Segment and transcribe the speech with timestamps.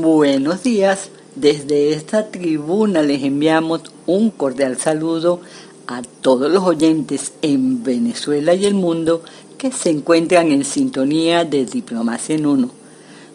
[0.00, 1.10] Buenos días.
[1.34, 5.40] Desde esta tribuna les enviamos un cordial saludo
[5.88, 9.24] a todos los oyentes en Venezuela y el mundo
[9.56, 12.70] que se encuentran en sintonía de Diplomacia en Uno,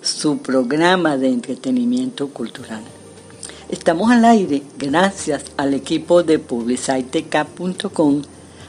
[0.02, 2.84] su programa de entretenimiento cultural.
[3.68, 8.22] Estamos al aire gracias al equipo de publiciteca.com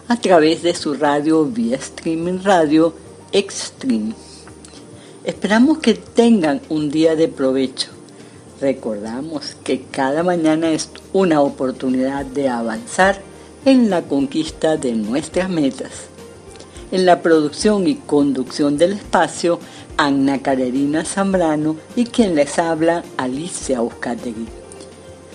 [0.09, 2.93] a través de su radio vía streaming radio
[3.31, 4.34] Extreme.
[5.25, 7.89] Esperamos que tengan un día de provecho.
[8.61, 13.23] Recordamos que cada mañana es una oportunidad de avanzar
[13.65, 16.09] en la conquista de nuestras metas.
[16.93, 19.61] En la producción y conducción del espacio,
[19.97, 24.47] Ana Carolina Zambrano y quien les habla, Alicia Oscategui.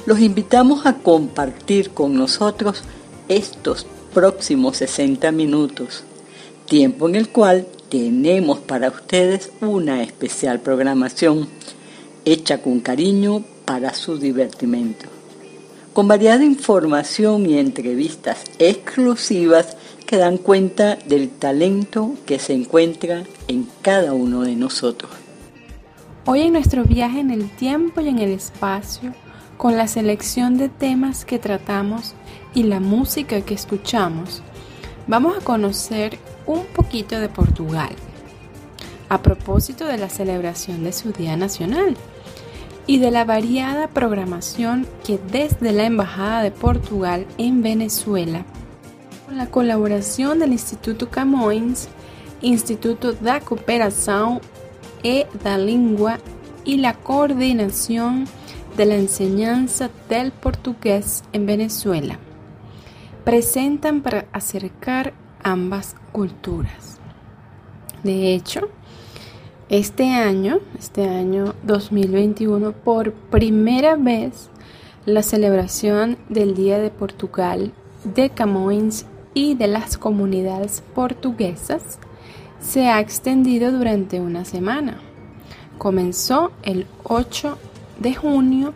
[0.05, 2.83] Los invitamos a compartir con nosotros
[3.27, 6.03] estos próximos 60 minutos,
[6.67, 11.47] tiempo en el cual tenemos para ustedes una especial programación
[12.23, 15.07] hecha con cariño para su divertimento,
[15.93, 23.67] con variada información y entrevistas exclusivas que dan cuenta del talento que se encuentra en
[23.81, 25.11] cada uno de nosotros.
[26.25, 29.13] Hoy en nuestro viaje en el tiempo y en el espacio,
[29.57, 32.13] con la selección de temas que tratamos
[32.53, 34.41] y la música que escuchamos,
[35.07, 36.17] vamos a conocer
[36.49, 37.91] un poquito de Portugal,
[39.07, 41.95] a propósito de la celebración de su Día Nacional
[42.87, 48.45] y de la variada programación que desde la Embajada de Portugal en Venezuela,
[49.27, 51.87] con la colaboración del Instituto Camões,
[52.41, 54.41] Instituto da Cooperação
[55.03, 56.17] e da Língua
[56.65, 58.25] y la coordinación
[58.75, 62.17] de la enseñanza del portugués en Venezuela,
[63.23, 66.97] presentan para acercar ambas culturas.
[68.03, 68.69] De hecho,
[69.69, 74.49] este año, este año 2021, por primera vez,
[75.05, 77.71] la celebración del Día de Portugal
[78.03, 81.99] de Camões y de las comunidades portuguesas
[82.59, 84.99] se ha extendido durante una semana.
[85.77, 87.57] Comenzó el 8
[87.99, 88.73] de junio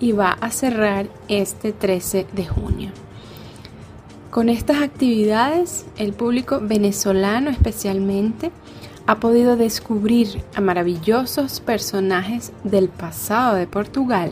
[0.00, 2.90] y va a cerrar este 13 de junio.
[4.32, 8.50] Con estas actividades, el público venezolano especialmente
[9.06, 14.30] ha podido descubrir a maravillosos personajes del pasado de Portugal,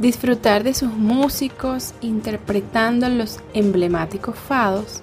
[0.00, 5.00] disfrutar de sus músicos interpretando los emblemáticos fados,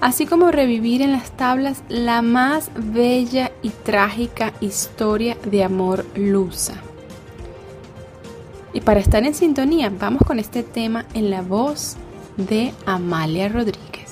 [0.00, 6.74] así como revivir en las tablas la más bella y trágica historia de amor lusa.
[8.72, 11.96] Y para estar en sintonía, vamos con este tema en la voz
[12.36, 14.03] de Amalia Rodríguez.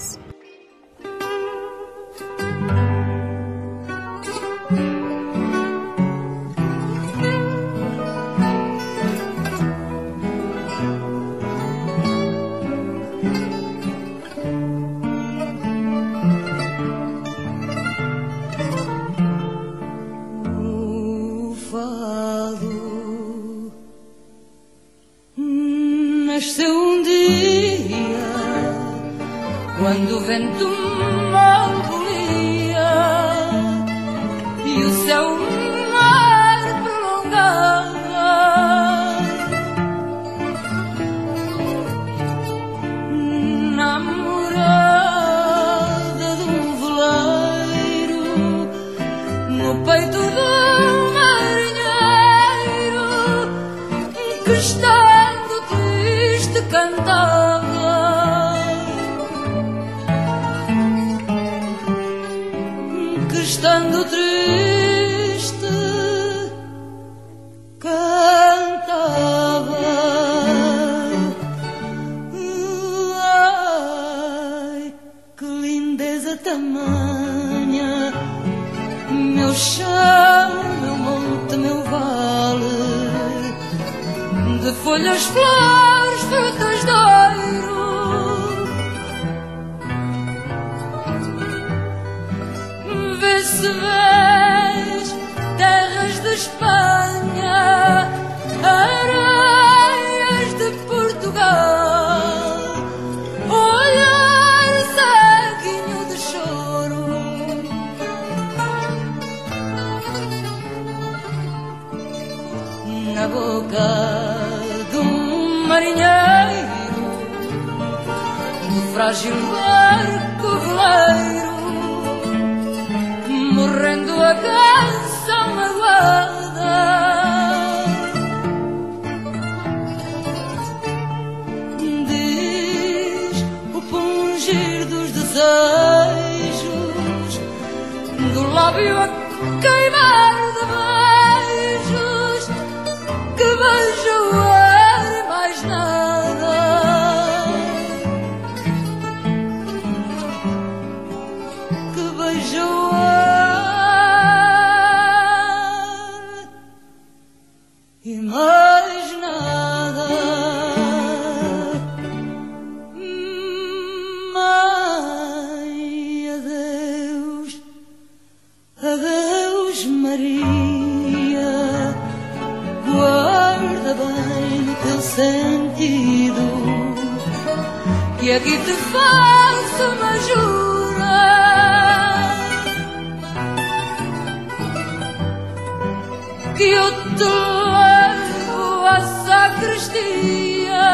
[186.62, 190.86] Que eu te levo à sacristia,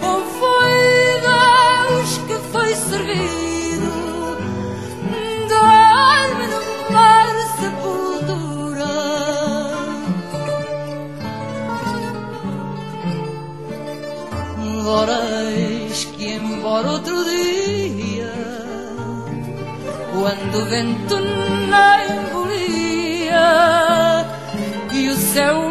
[0.00, 0.76] com foi
[1.26, 3.36] Deus que foi servir.
[14.82, 18.32] Voreis que embora outro dia,
[20.14, 22.25] quando o vento não
[25.36, 25.65] e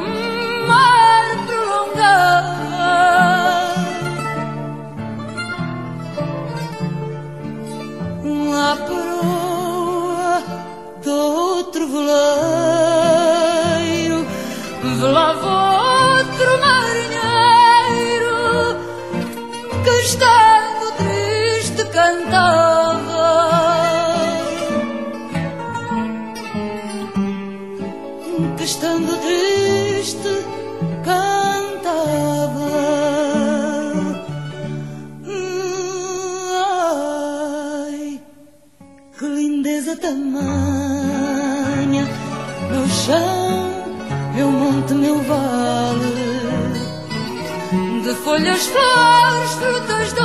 [48.25, 50.24] folhas, flores, frutas de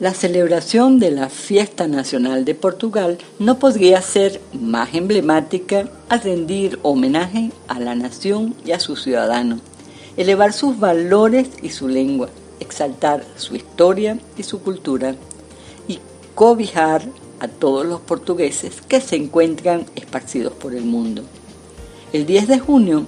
[0.00, 6.78] La celebración de la Fiesta Nacional de Portugal no podría ser más emblemática al rendir
[6.84, 9.58] homenaje a la nación y a sus ciudadanos,
[10.16, 12.28] elevar sus valores y su lengua,
[12.60, 15.16] exaltar su historia y su cultura
[15.88, 15.98] y
[16.36, 17.02] cobijar
[17.40, 21.24] a todos los portugueses que se encuentran esparcidos por el mundo.
[22.12, 23.06] El 10 de junio,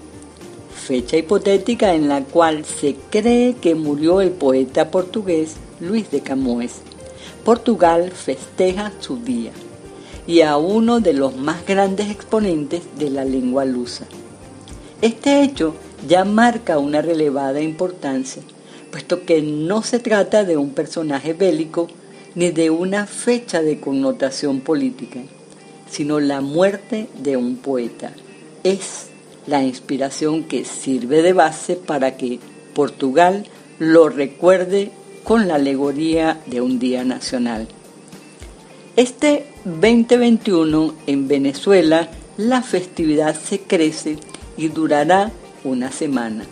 [0.75, 6.83] fecha hipotética en la cual se cree que murió el poeta portugués Luis de Camões,
[7.43, 9.51] Portugal festeja su día
[10.27, 14.05] y a uno de los más grandes exponentes de la lengua lusa.
[15.01, 15.75] Este hecho
[16.07, 18.43] ya marca una relevada importancia,
[18.91, 21.89] puesto que no se trata de un personaje bélico
[22.35, 25.21] ni de una fecha de connotación política,
[25.91, 28.13] sino la muerte de un poeta.
[28.65, 29.07] Es
[29.47, 32.39] la inspiración que sirve de base para que
[32.75, 33.47] Portugal
[33.79, 34.93] lo recuerde
[35.25, 37.69] con la alegoría de un día nacional.
[38.97, 44.17] Este 2021 en Venezuela la festividad se crece
[44.57, 45.31] y durará
[45.65, 46.45] una semana.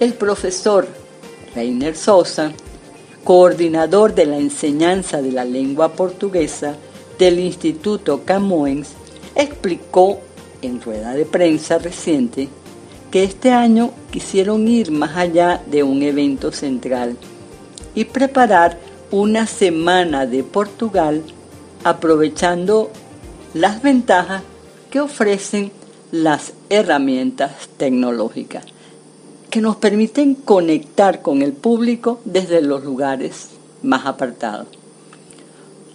[0.00, 0.86] El profesor
[1.54, 2.52] Reiner Sosa,
[3.24, 6.76] coordinador de la enseñanza de la lengua portuguesa
[7.18, 8.90] del Instituto Camões,
[9.34, 10.20] explicó
[10.60, 12.48] en rueda de prensa reciente
[13.10, 17.16] que este año quisieron ir más allá de un evento central
[17.94, 18.78] y preparar
[19.10, 21.22] una semana de Portugal
[21.84, 22.90] aprovechando
[23.54, 24.42] las ventajas
[24.90, 25.72] que ofrecen
[26.10, 28.64] las herramientas tecnológicas
[29.50, 33.48] que nos permiten conectar con el público desde los lugares
[33.82, 34.68] más apartados.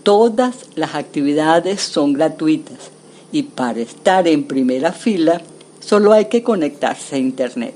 [0.03, 2.91] Todas las actividades son gratuitas
[3.31, 5.41] y para estar en primera fila
[5.79, 7.73] solo hay que conectarse a Internet.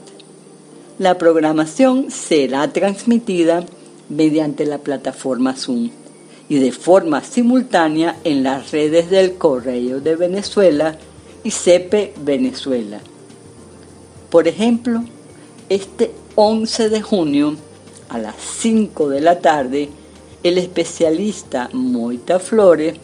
[1.00, 3.63] La programación será transmitida
[4.12, 5.89] mediante la plataforma Zoom
[6.50, 10.98] y de forma simultánea en las redes del Correo de Venezuela
[11.44, 13.00] y CEPE Venezuela.
[14.30, 15.03] Por ejemplo,
[15.70, 17.56] este 11 de junio
[18.10, 19.89] a las 5 de la tarde,
[20.44, 22.96] el especialista Moita Flores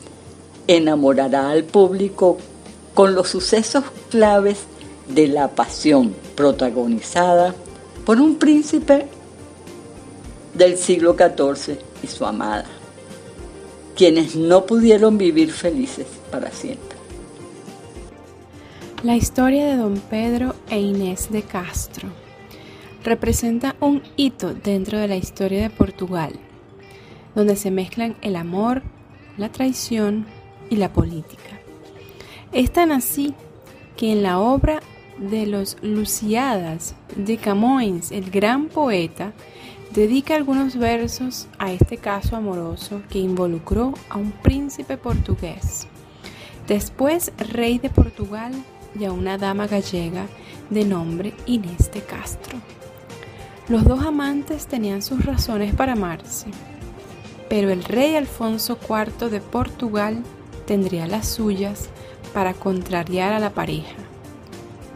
[0.68, 2.38] enamorará al público
[2.94, 4.58] con los sucesos claves
[5.08, 7.56] de la pasión protagonizada
[8.06, 9.08] por un príncipe
[10.58, 12.66] del siglo XIV y su amada,
[13.96, 16.98] quienes no pudieron vivir felices para siempre.
[19.04, 22.10] La historia de don Pedro e Inés de Castro
[23.04, 26.34] representa un hito dentro de la historia de Portugal,
[27.36, 28.82] donde se mezclan el amor,
[29.38, 30.26] la traición
[30.70, 31.60] y la política.
[32.52, 33.36] Es tan así
[33.96, 34.82] que en la obra
[35.20, 39.34] de los Luciadas de Camões, el gran poeta,
[39.98, 45.88] dedica algunos versos a este caso amoroso que involucró a un príncipe portugués,
[46.68, 48.51] después rey de Portugal
[48.94, 50.27] y a una dama gallega
[50.70, 52.60] de nombre Inés de Castro.
[53.70, 56.46] Los dos amantes tenían sus razones para amarse,
[57.50, 60.22] pero el rey Alfonso IV de Portugal
[60.68, 61.89] tendría las suyas
[62.36, 63.98] para contrariar a la pareja,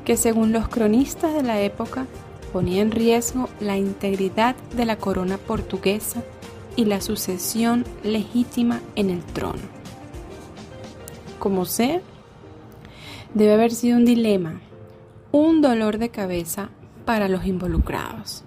[0.06, 2.06] que según los cronistas de la época
[2.52, 6.24] ponía en riesgo la integridad de la corona portuguesa
[6.76, 9.62] y la sucesión legítima en el trono.
[11.40, 12.02] Como sé,
[13.34, 14.62] debe haber sido un dilema,
[15.32, 16.70] un dolor de cabeza
[17.06, 18.44] para los involucrados.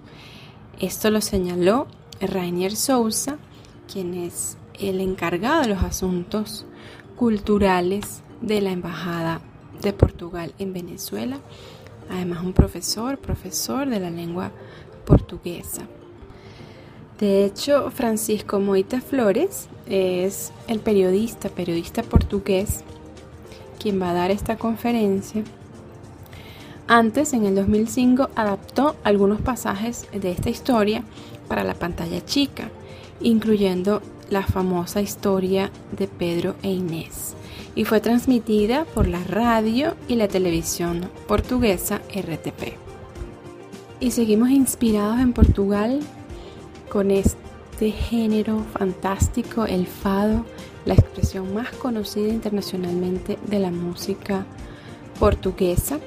[0.79, 1.87] Esto lo señaló
[2.21, 3.37] Rainier Sousa,
[3.91, 6.65] quien es el encargado de los asuntos
[7.15, 9.41] culturales de la Embajada
[9.81, 11.39] de Portugal en Venezuela,
[12.09, 14.51] además un profesor, profesor de la lengua
[15.05, 15.83] portuguesa.
[17.19, 22.83] De hecho, Francisco Moita Flores es el periodista, periodista portugués,
[23.79, 25.43] quien va a dar esta conferencia
[26.87, 31.03] antes, en el 2005, adaptó algunos pasajes de esta historia
[31.47, 32.69] para la pantalla chica,
[33.21, 37.33] incluyendo la famosa historia de Pedro e Inés,
[37.75, 42.77] y fue transmitida por la radio y la televisión portuguesa RTP.
[43.99, 45.99] Y seguimos inspirados en Portugal
[46.89, 50.45] con este género fantástico, el fado,
[50.85, 54.45] la expresión más conocida internacionalmente de la música
[55.19, 55.99] portuguesa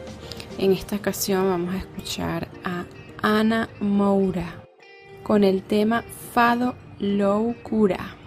[0.58, 2.84] en esta ocasión vamos a escuchar a
[3.22, 4.64] Ana Moura
[5.22, 8.17] con el tema Fado Loucura.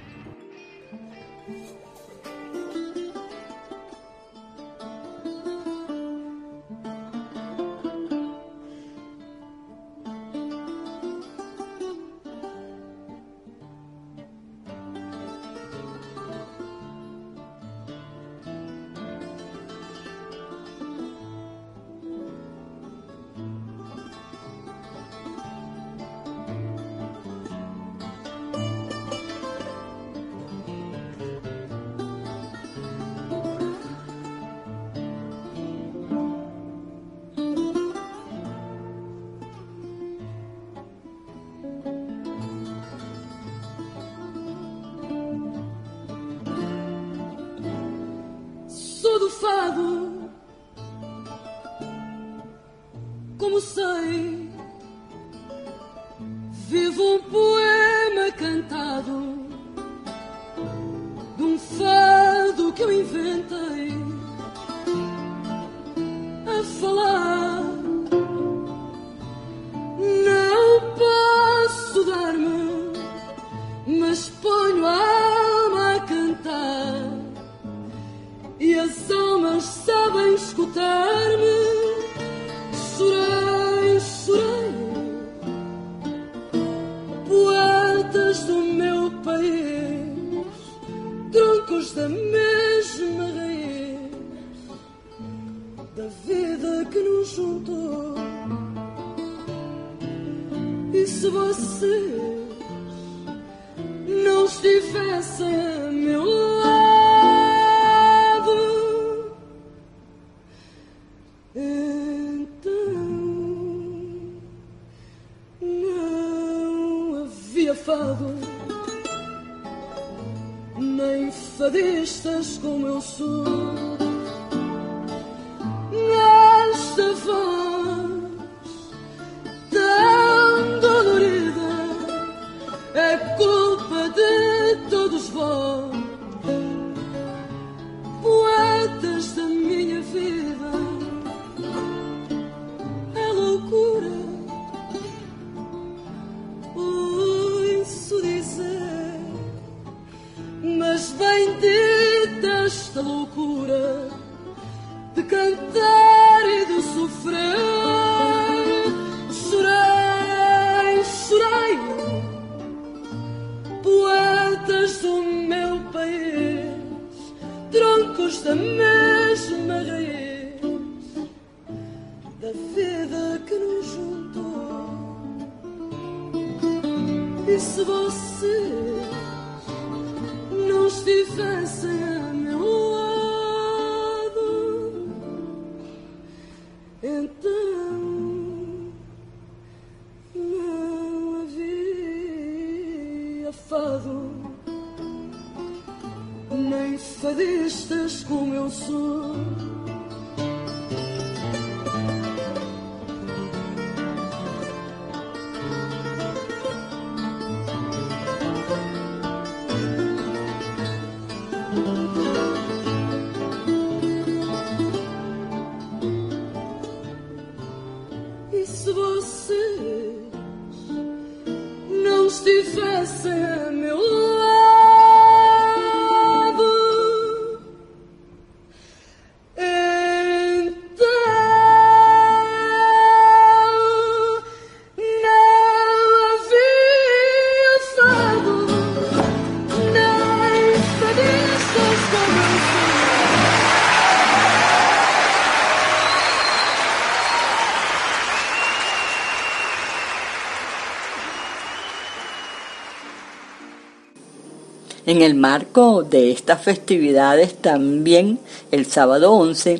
[255.21, 258.39] En el marco de estas festividades también
[258.71, 259.79] el sábado 11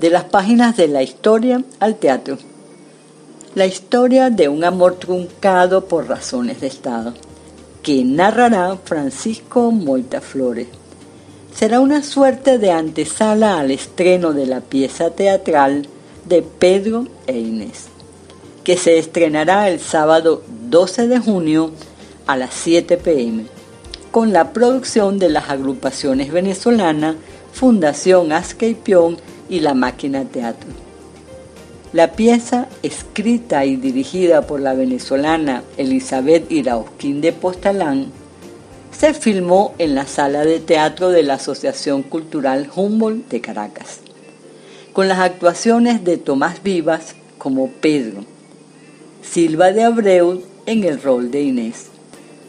[0.00, 2.38] de las páginas de la historia al teatro.
[3.54, 7.14] La historia de un amor truncado por razones de Estado,
[7.84, 10.66] que narrará Francisco Moita Flores.
[11.54, 15.86] Será una suerte de antesala al estreno de la pieza teatral
[16.24, 17.84] de Pedro e Inés,
[18.64, 21.70] que se estrenará el sábado 12 de junio
[22.26, 23.59] a las 7 pm
[24.10, 27.16] con la producción de las agrupaciones venezolanas
[27.52, 29.18] Fundación Ascaipión
[29.48, 30.70] y La Máquina Teatro.
[31.92, 38.12] La pieza, escrita y dirigida por la venezolana Elizabeth Irausquín de Postalán,
[38.96, 44.00] se filmó en la sala de teatro de la Asociación Cultural Humboldt de Caracas,
[44.92, 48.24] con las actuaciones de Tomás Vivas como Pedro,
[49.22, 51.89] Silva de Abreu en el rol de Inés,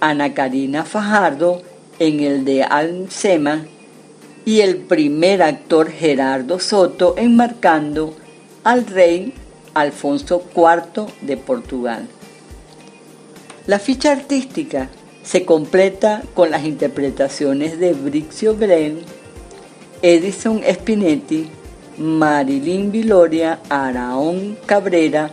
[0.01, 1.61] Ana Karina Fajardo
[1.99, 3.65] en el de Alcema
[4.45, 8.15] y el primer actor Gerardo Soto enmarcando
[8.63, 9.35] al rey
[9.75, 12.07] Alfonso IV de Portugal.
[13.67, 14.89] La ficha artística
[15.23, 19.01] se completa con las interpretaciones de Brixio Bren,
[20.01, 21.47] Edison Spinetti,
[21.99, 25.29] Marilyn Viloria, Araón Cabrera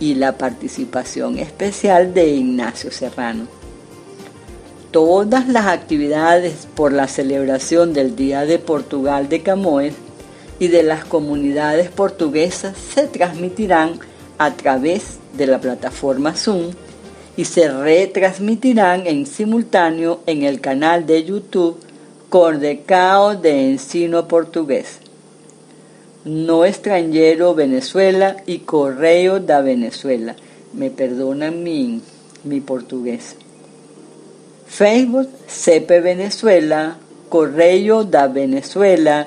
[0.00, 3.59] y la participación especial de Ignacio Serrano.
[4.90, 9.94] Todas las actividades por la celebración del Día de Portugal de Camoes
[10.58, 14.00] y de las comunidades portuguesas se transmitirán
[14.38, 16.72] a través de la plataforma Zoom
[17.36, 21.78] y se retransmitirán en simultáneo en el canal de YouTube
[22.28, 24.98] Cordecao de Ensino Portugués.
[26.24, 30.34] No extranjero Venezuela y Correo da Venezuela.
[30.72, 32.02] Me perdonan mi,
[32.42, 33.36] mi portugués.
[34.70, 36.96] Facebook CP Venezuela,
[37.28, 39.26] Correo da Venezuela,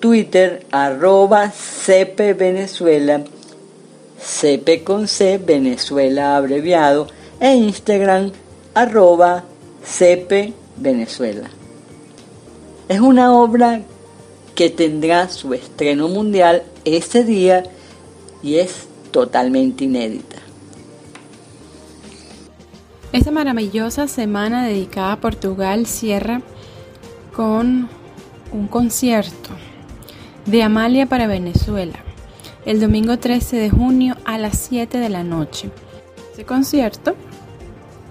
[0.00, 3.24] Twitter arroba CP Venezuela,
[4.20, 7.08] CP con C Venezuela abreviado
[7.40, 8.32] e Instagram
[8.74, 9.44] arroba
[9.82, 11.48] CP Venezuela.
[12.86, 13.80] Es una obra
[14.54, 17.62] que tendrá su estreno mundial ese día
[18.42, 20.41] y es totalmente inédita.
[23.12, 26.40] Esta maravillosa semana dedicada a Portugal cierra
[27.36, 27.90] con
[28.52, 29.50] un concierto
[30.46, 31.98] de Amalia para Venezuela
[32.64, 35.70] el domingo 13 de junio a las 7 de la noche.
[36.30, 37.14] Este concierto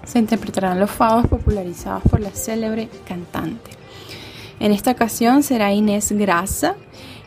[0.04, 3.72] se interpretarán los fados popularizados por la célebre cantante.
[4.60, 6.76] En esta ocasión será Inés Grasa,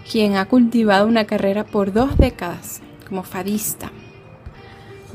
[0.10, 3.92] quien ha cultivado una carrera por dos décadas como fadista.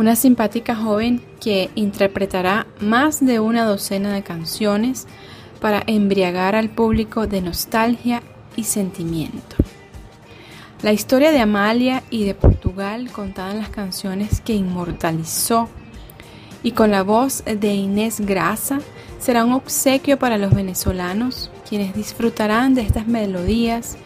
[0.01, 5.07] Una simpática joven que interpretará más de una docena de canciones
[5.61, 8.23] para embriagar al público de nostalgia
[8.57, 9.57] y sentimiento.
[10.81, 15.69] La historia de Amalia y de Portugal contada en las canciones que inmortalizó
[16.63, 18.81] y con la voz de Inés Grasa
[19.19, 23.99] será un obsequio para los venezolanos quienes disfrutarán de estas melodías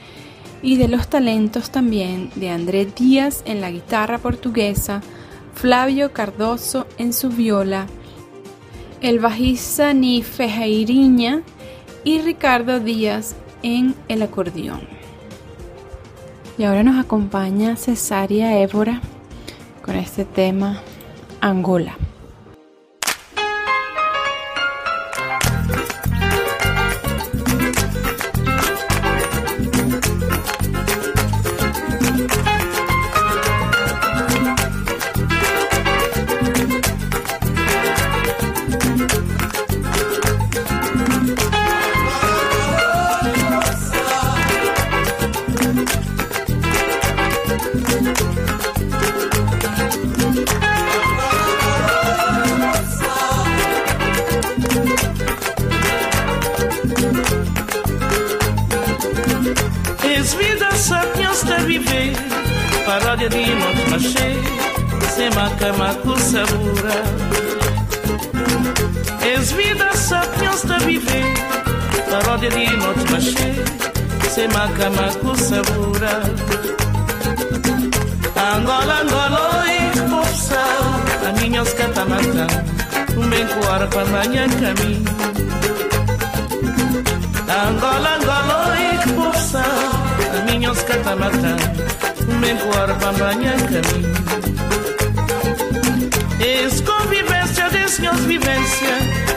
[0.60, 5.02] y de los talentos también de Andrés Díaz en la guitarra portuguesa,
[5.54, 7.86] Flavio Cardoso en su viola,
[9.00, 11.42] el bajista Ni Fejeiriña
[12.04, 14.82] y Ricardo Díaz en el acordeón.
[16.58, 19.00] Y ahora nos acompaña Cesaria Évora
[19.82, 20.80] con este tema
[21.40, 21.96] Angola.
[65.44, 66.98] makama kusabura
[69.20, 71.20] Es vida sa piasta vive
[72.10, 73.52] Parode de not mache
[74.32, 76.14] Se makama kusabura
[78.52, 79.80] Angola, Angola, e
[80.10, 80.64] popsa
[81.28, 82.46] A minhas catamata
[83.18, 85.12] Um bem coara para manhã caminho
[87.64, 89.64] Angola, Angola, e popsa
[90.34, 91.52] A minhas catamata
[92.32, 94.14] Um bem coara para manhã caminho
[96.44, 98.88] es convivência senhores vivência,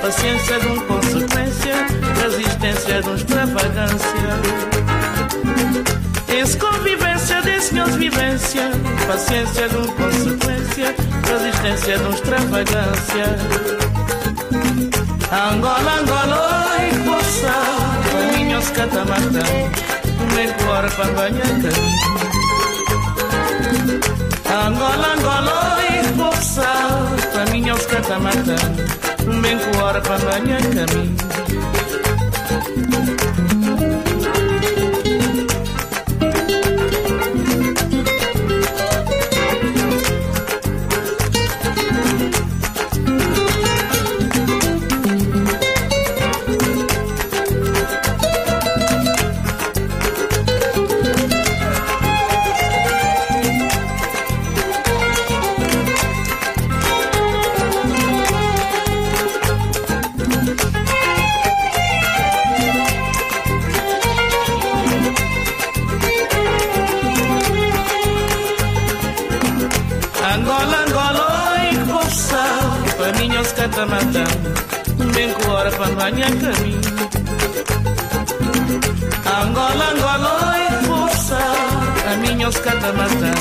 [0.02, 1.76] paciência de um consequência,
[2.22, 4.30] resistência de um extravagância.
[6.28, 8.70] Es convivência senhores vivência,
[9.08, 10.96] paciência de um consequência,
[11.32, 13.26] resistência de um extravagância.
[15.32, 17.54] Angola, Angola, oi, força,
[18.12, 19.46] caminhos catamatã,
[20.20, 21.48] um corpo a banhar
[24.50, 25.77] Angola, Angola,
[26.38, 26.64] força
[27.34, 28.56] Caminha aos catamatã
[29.42, 31.18] Bem com hora para banhar caminho
[82.58, 83.32] buscata mata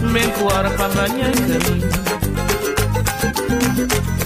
[0.00, 1.90] Men fora em caminho.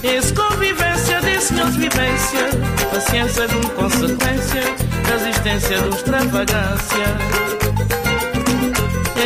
[0.02, 2.48] Esse convivência desse vivência
[2.92, 4.62] Paciência de consequência
[5.08, 7.06] Da existência do extravagância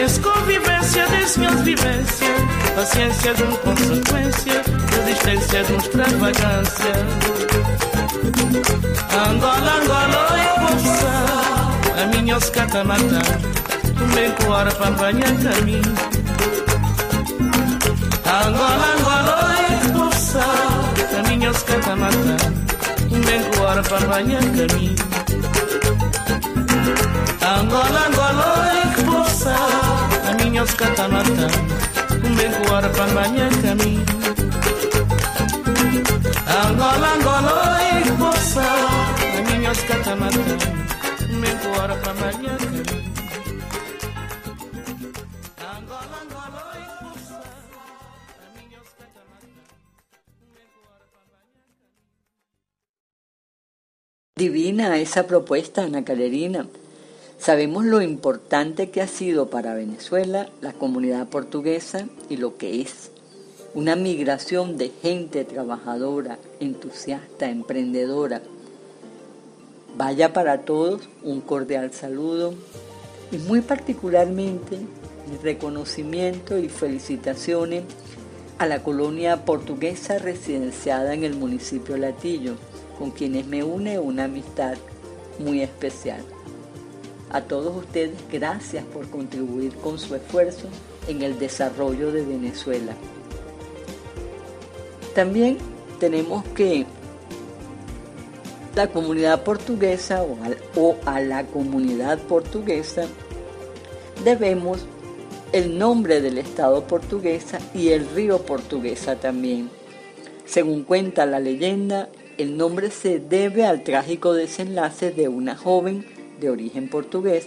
[0.02, 2.34] Esse convivência desse vivência
[2.74, 6.94] Paciência de consequência Da existência do extravagância
[9.28, 13.63] Angola, Angola, eu vou A minha oscata matar
[14.04, 15.30] kumekuwa na pambania
[18.42, 20.44] Angola Angola expulsa
[21.12, 22.50] caminhos catamata
[23.08, 24.96] kumekuwa na pambania nami
[27.56, 29.56] Angola Angola expulsa
[30.26, 31.50] caminhos catamata
[32.22, 34.00] kumekuwa na pambania nami
[54.37, 56.66] Divina esa propuesta, Ana Calerina.
[57.38, 63.12] Sabemos lo importante que ha sido para Venezuela la comunidad portuguesa y lo que es.
[63.75, 68.42] Una migración de gente trabajadora, entusiasta, emprendedora.
[69.97, 72.55] Vaya para todos un cordial saludo
[73.31, 74.79] y muy particularmente
[75.31, 77.85] mi reconocimiento y felicitaciones
[78.59, 82.57] a la colonia portuguesa residenciada en el municipio Latillo,
[82.98, 84.76] con quienes me une una amistad
[85.38, 86.22] muy especial.
[87.30, 90.68] A todos ustedes, gracias por contribuir con su esfuerzo
[91.09, 92.94] en el desarrollo de Venezuela.
[95.14, 95.59] También
[95.98, 96.87] tenemos que
[98.74, 100.24] la comunidad portuguesa
[100.76, 103.07] o, a la comunidad portuguesa
[104.24, 104.87] debemos
[105.52, 109.70] el nombre del Estado portuguesa y el río portuguesa también.
[110.44, 116.07] Según cuenta la leyenda, el nombre se debe al trágico desenlace de una joven
[116.40, 117.47] de origen portugués,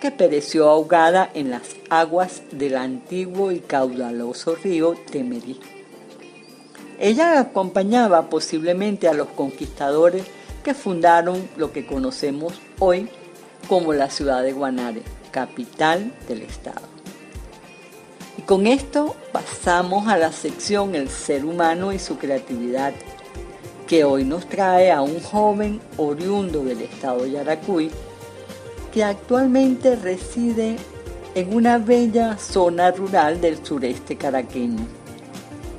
[0.00, 5.58] que pereció ahogada en las aguas del antiguo y caudaloso río Temerí.
[7.00, 10.24] Ella acompañaba posiblemente a los conquistadores
[10.62, 13.08] que fundaron lo que conocemos hoy
[13.68, 16.86] como la ciudad de Guanare, capital del estado.
[18.36, 22.92] Y con esto pasamos a la sección El ser humano y su creatividad,
[23.88, 27.90] que hoy nos trae a un joven oriundo del estado de Yaracuy,
[28.92, 30.76] que actualmente reside
[31.34, 34.86] en una bella zona rural del sureste caraqueño,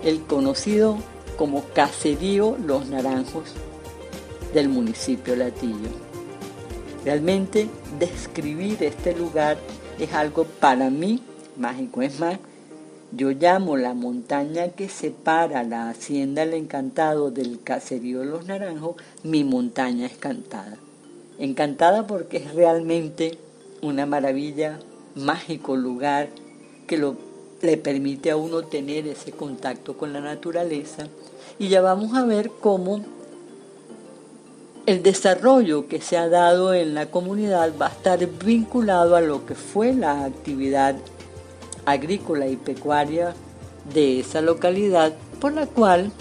[0.04, 0.98] el conocido
[1.38, 3.54] como Caserío Los Naranjos
[4.56, 5.90] del municipio Latillo.
[7.06, 7.70] Realmente
[8.00, 9.58] describir este lugar
[10.00, 11.22] es algo para mí
[11.58, 12.40] mágico, es más,
[13.12, 18.98] Yo llamo la montaña que separa la hacienda El Encantado del caserío de Los Naranjos
[19.24, 20.78] mi montaña encantada.
[21.40, 23.40] Encantada porque es realmente
[23.82, 24.80] una maravilla,
[25.16, 26.30] mágico lugar
[26.86, 27.04] que
[27.62, 31.08] le permite a uno tener ese contacto con la naturaleza.
[31.58, 33.04] Y ya vamos a ver cómo
[34.86, 39.48] el desarrollo que se ha dado en la comunidad va a estar vinculado a lo
[39.48, 40.96] que fue la actividad
[41.92, 43.34] agrícola y pecuaria
[43.94, 46.12] de esa localidad, por la cual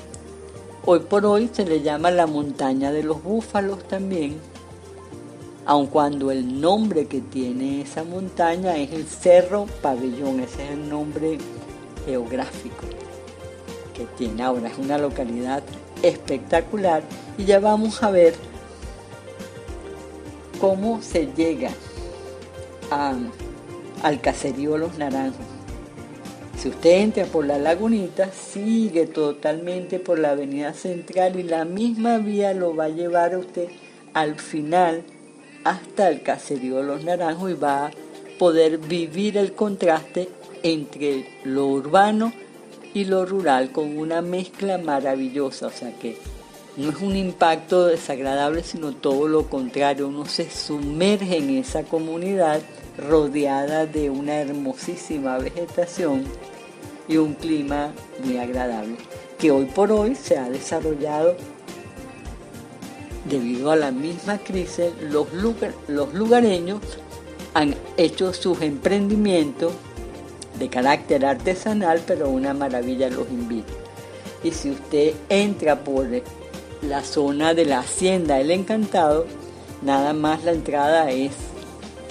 [0.85, 4.37] hoy por hoy se le llama la montaña de los búfalos también,
[5.66, 10.88] aun cuando el nombre que tiene esa montaña es el Cerro Pabellón, ese es el
[10.88, 11.38] nombre
[12.07, 12.87] geográfico
[13.92, 15.62] que tiene ahora, es una localidad
[16.02, 17.02] espectacular
[17.37, 18.35] y ya vamos a ver
[20.61, 21.70] cómo se llega
[22.90, 25.47] al caserío Los Naranjos.
[26.58, 32.18] Si usted entra por la lagunita, sigue totalmente por la avenida central y la misma
[32.18, 33.68] vía lo va a llevar usted
[34.12, 35.04] al final
[35.62, 37.90] hasta el caserío Los Naranjos y va a
[38.40, 40.30] poder vivir el contraste
[40.64, 42.32] entre lo urbano
[42.92, 45.68] y lo rural con una mezcla maravillosa.
[45.68, 46.16] O sea que
[46.76, 50.08] no es un impacto desagradable, sino todo lo contrario.
[50.08, 52.60] Uno se sumerge en esa comunidad
[52.98, 56.24] rodeada de una hermosísima vegetación
[57.06, 58.96] y un clima muy agradable,
[59.38, 61.37] que hoy por hoy se ha desarrollado
[63.24, 64.90] debido a la misma crisis.
[65.00, 65.28] Los,
[65.87, 66.80] los lugareños
[67.54, 69.72] han hecho sus emprendimientos
[70.58, 73.72] de carácter artesanal, pero una maravilla los invita.
[74.42, 76.06] Y si usted entra por
[76.82, 79.26] la zona de la hacienda El Encantado,
[79.82, 81.32] nada más la entrada es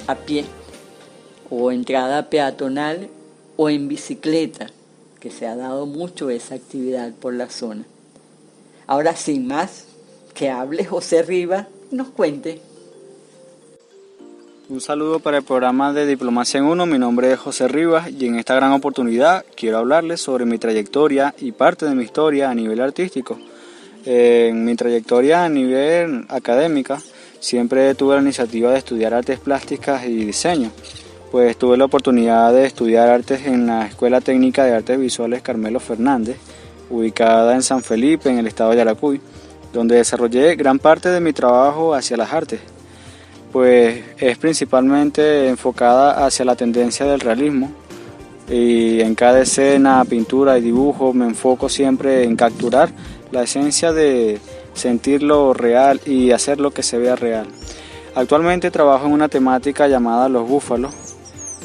[0.07, 0.45] a pie
[1.49, 3.09] o entrada peatonal
[3.55, 4.67] o en bicicleta,
[5.19, 7.85] que se ha dado mucho esa actividad por la zona.
[8.85, 9.85] Ahora sin más,
[10.33, 12.61] que hable José Rivas y nos cuente.
[14.69, 18.27] Un saludo para el programa de Diplomacia en Uno, mi nombre es José Rivas y
[18.27, 22.55] en esta gran oportunidad quiero hablarles sobre mi trayectoria y parte de mi historia a
[22.55, 23.39] nivel artístico.
[24.05, 27.01] En mi trayectoria a nivel académica
[27.39, 30.71] siempre tuve la iniciativa de estudiar artes plásticas y diseño,
[31.31, 35.79] pues tuve la oportunidad de estudiar artes en la Escuela Técnica de Artes Visuales Carmelo
[35.79, 36.37] Fernández,
[36.89, 39.19] ubicada en San Felipe, en el estado de Yaracuy,
[39.73, 42.61] donde desarrollé gran parte de mi trabajo hacia las artes,
[43.51, 47.71] pues es principalmente enfocada hacia la tendencia del realismo,
[48.49, 52.89] y en cada escena, pintura y dibujo me enfoco siempre en capturar
[53.31, 54.39] la esencia de
[54.73, 57.47] sentirlo real y hacer lo que se vea real.
[58.15, 61.16] Actualmente trabajo en una temática llamada Los Búfalos.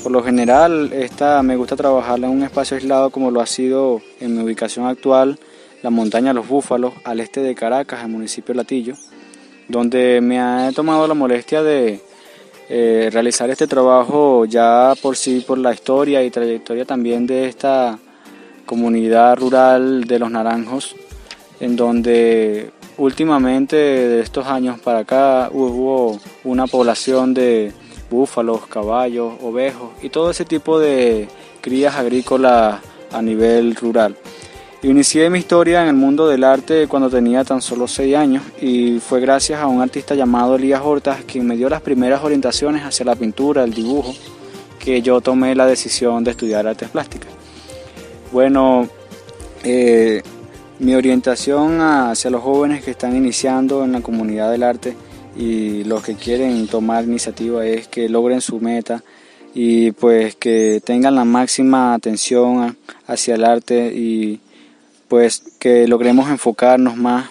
[0.03, 4.01] Por lo general, esta me gusta trabajar en un espacio aislado como lo ha sido
[4.19, 5.39] en mi ubicación actual,
[5.81, 8.95] la montaña Los Búfalos, al este de Caracas, el municipio Latillo,
[9.69, 12.01] donde me ha tomado la molestia de
[12.69, 17.97] eh, realizar este trabajo ya por sí, por la historia y trayectoria también de esta
[18.67, 20.97] comunidad rural de Los Naranjos,
[21.61, 27.73] en donde últimamente de estos años para acá hubo una población de
[28.13, 31.29] búfalos, caballos, ovejos y todo ese tipo de
[31.63, 34.17] crías agrícolas a nivel rural.
[34.83, 38.99] Inicié mi historia en el mundo del arte cuando tenía tan solo 6 años y
[38.99, 43.07] fue gracias a un artista llamado Elías Hortas quien me dio las primeras orientaciones hacia
[43.07, 44.13] la pintura, el dibujo,
[44.79, 47.31] que yo tomé la decisión de estudiar artes plásticas.
[48.33, 48.89] Bueno,
[49.63, 50.23] eh,
[50.81, 54.97] mi orientación hacia los jóvenes que están iniciando en la comunidad del arte
[55.37, 59.03] y los que quieren tomar iniciativa es que logren su meta
[59.55, 64.41] y pues que tengan la máxima atención hacia el arte y
[65.09, 67.31] pues que logremos enfocarnos más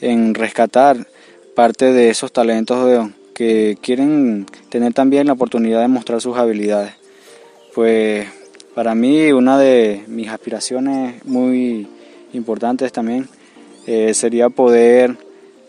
[0.00, 1.06] en rescatar
[1.54, 6.94] parte de esos talentos que quieren tener también la oportunidad de mostrar sus habilidades.
[7.74, 8.28] Pues
[8.74, 11.88] para mí una de mis aspiraciones muy
[12.32, 13.28] importantes también
[13.86, 15.16] eh, sería poder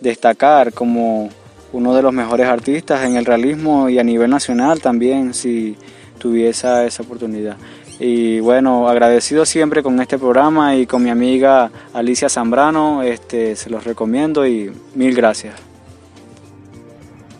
[0.02, 1.30] destacar como
[1.76, 5.76] uno de los mejores artistas en el realismo y a nivel nacional también si
[6.18, 7.58] tuviese esa oportunidad.
[8.00, 13.70] Y bueno, agradecido siempre con este programa y con mi amiga Alicia Zambrano, este, se
[13.70, 15.56] los recomiendo y mil gracias.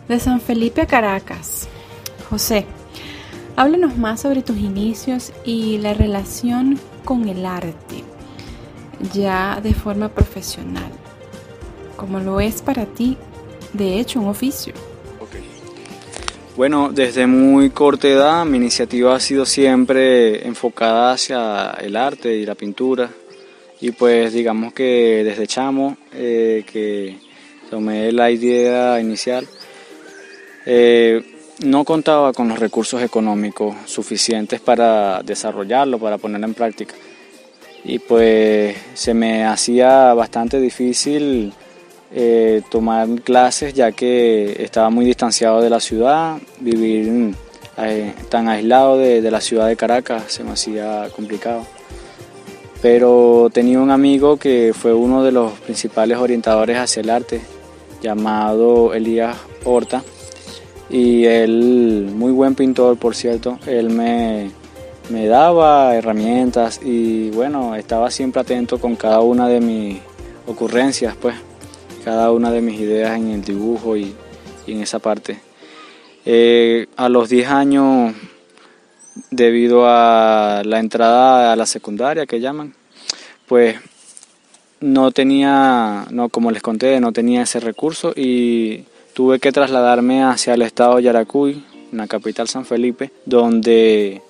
[0.06, 1.66] De San Felipe a Caracas,
[2.28, 2.66] José,
[3.56, 8.04] háblenos más sobre tus inicios y la relación con el arte
[9.12, 10.90] ya de forma profesional,
[11.96, 13.16] como lo es para ti,
[13.72, 14.74] de hecho, un oficio.
[16.56, 22.46] Bueno, desde muy corta edad mi iniciativa ha sido siempre enfocada hacia el arte y
[22.46, 23.10] la pintura.
[23.78, 27.18] Y pues digamos que desde chamo eh, que
[27.68, 29.46] tomé la idea inicial,
[30.64, 31.22] eh,
[31.62, 36.94] no contaba con los recursos económicos suficientes para desarrollarlo, para ponerlo en práctica.
[37.84, 41.52] Y pues se me hacía bastante difícil
[42.12, 47.34] eh, tomar clases ya que estaba muy distanciado de la ciudad, vivir
[47.78, 51.66] eh, tan aislado de, de, la ciudad de Caracas se me hacía complicado.
[52.82, 57.40] Pero tenía un amigo que fue uno de los principales orientadores hacia el arte,
[58.02, 60.02] llamado Elías Horta,
[60.88, 64.50] y él, muy buen pintor por cierto, él me,
[65.10, 69.98] me daba herramientas y bueno, estaba siempre atento con cada una de mis
[70.46, 71.34] ocurrencias pues
[72.06, 74.14] cada una de mis ideas en el dibujo y,
[74.68, 75.40] en esa parte.
[76.24, 78.14] Eh, a los 10 años,
[79.32, 82.74] debido a la entrada a la secundaria que llaman,
[83.48, 83.78] pues
[84.78, 90.54] no tenía, no, como les conté, no tenía ese recurso y tuve que trasladarme hacia
[90.54, 94.22] el estado de Yaracuy, en la capital San Felipe, donde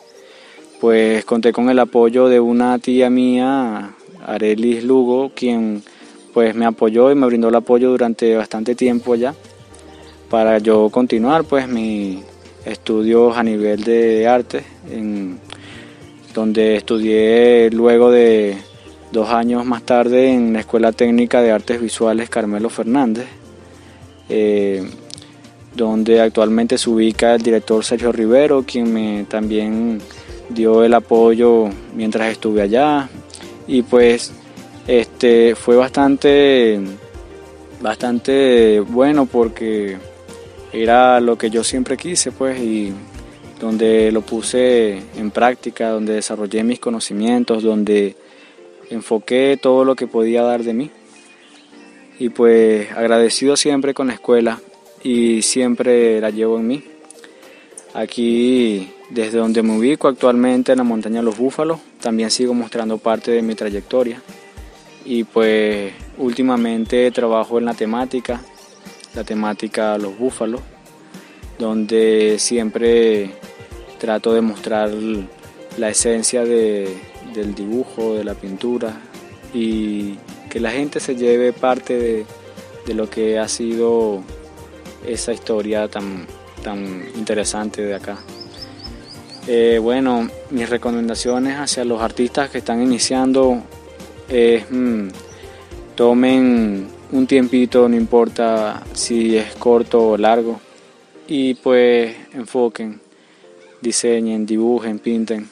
[0.81, 3.91] pues conté con el apoyo de una tía mía,
[4.25, 5.83] Arelis Lugo, quien
[6.37, 9.35] pues me apoyó y me brindó el apoyo durante bastante tiempo ya
[10.29, 12.19] para yo continuar pues mis
[12.67, 15.39] estudios a nivel de arte, en,
[16.35, 18.59] donde estudié luego de
[19.13, 23.29] dos años más tarde en la Escuela Técnica de Artes Visuales Carmelo Fernández,
[24.29, 24.87] eh,
[25.75, 30.03] donde actualmente se ubica el director Sergio Rivero, quien me también
[30.51, 33.09] dio el apoyo mientras estuve allá.
[33.67, 34.33] Y pues
[34.87, 36.81] este fue bastante
[37.81, 39.97] bastante bueno porque
[40.73, 42.93] era lo que yo siempre quise pues y
[43.61, 48.15] donde lo puse en práctica, donde desarrollé mis conocimientos, donde
[48.91, 50.91] enfoqué todo lo que podía dar de mí.
[52.19, 54.61] Y pues agradecido siempre con la escuela
[55.03, 56.85] y siempre la llevo en mí.
[57.95, 62.99] Aquí, desde donde me ubico actualmente en la montaña de los Búfalos, también sigo mostrando
[62.99, 64.21] parte de mi trayectoria
[65.07, 68.43] y pues últimamente trabajo en la temática,
[69.15, 70.61] la temática Los Búfalos,
[71.59, 73.31] donde siempre
[73.99, 74.91] trato de mostrar
[75.79, 76.97] la esencia de,
[77.33, 79.01] del dibujo, de la pintura
[79.55, 80.17] y
[80.51, 82.27] que la gente se lleve parte de,
[82.85, 84.23] de lo que ha sido
[85.07, 86.27] esa historia tan,
[86.63, 88.19] tan interesante de acá.
[89.47, 93.63] Eh, bueno, mis recomendaciones hacia los artistas que están iniciando
[94.29, 95.09] Mm,
[95.95, 100.61] tomen un tiempito, no importa si es corto o largo,
[101.29, 103.01] y pues enfoquen,
[103.81, 105.49] diseñen, dibujen, pinten,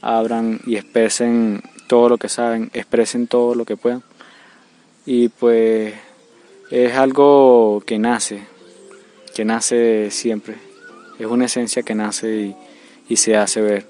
[0.00, 4.02] abran y expresen todo lo que saben, expresen todo lo que puedan.
[5.04, 5.94] Y pues
[6.70, 8.44] es algo que nace,
[9.34, 10.54] que nace siempre,
[11.18, 12.54] es una esencia que nace
[13.08, 13.89] y se hace ver.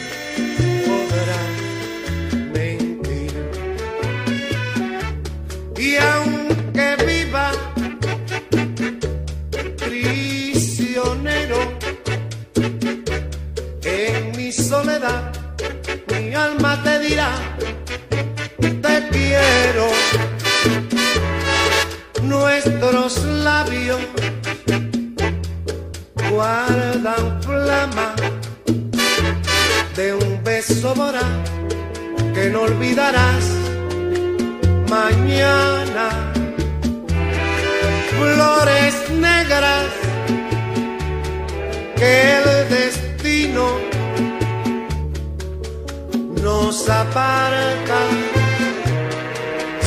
[5.81, 7.51] y aunque viva
[9.83, 11.57] prisionero
[13.83, 15.33] en mi soledad,
[16.09, 17.31] mi alma te dirá,
[18.59, 19.87] te quiero.
[22.21, 24.01] Nuestros labios
[26.29, 28.13] guardan flama
[29.95, 31.25] de un beso voraz
[32.35, 33.60] que no olvidarás
[34.91, 36.07] mañana.
[38.17, 38.95] Flores
[39.27, 39.89] negras
[41.99, 43.65] que el destino
[46.43, 47.99] nos aparta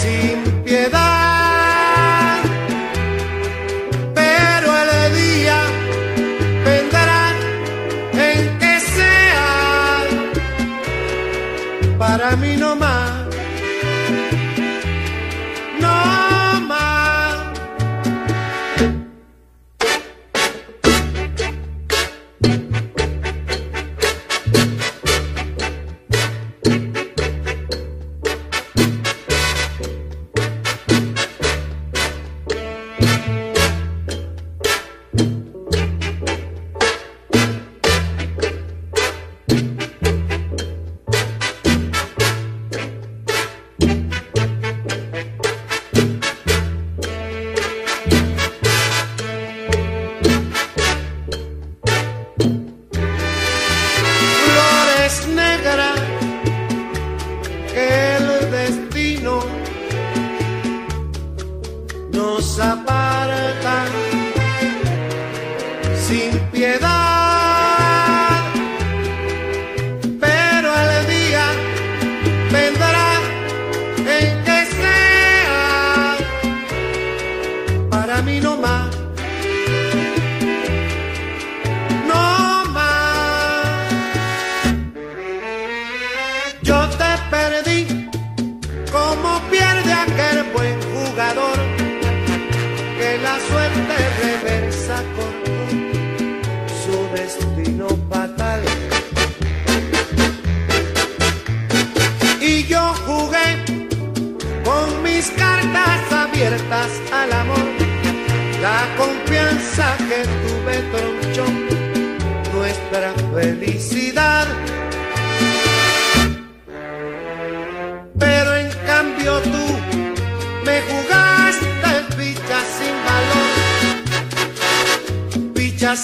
[0.03, 2.39] sin piedad.
[4.21, 5.59] Pero el día
[6.65, 7.23] vendrá
[8.29, 9.49] en que sea
[11.99, 12.84] para mí no más.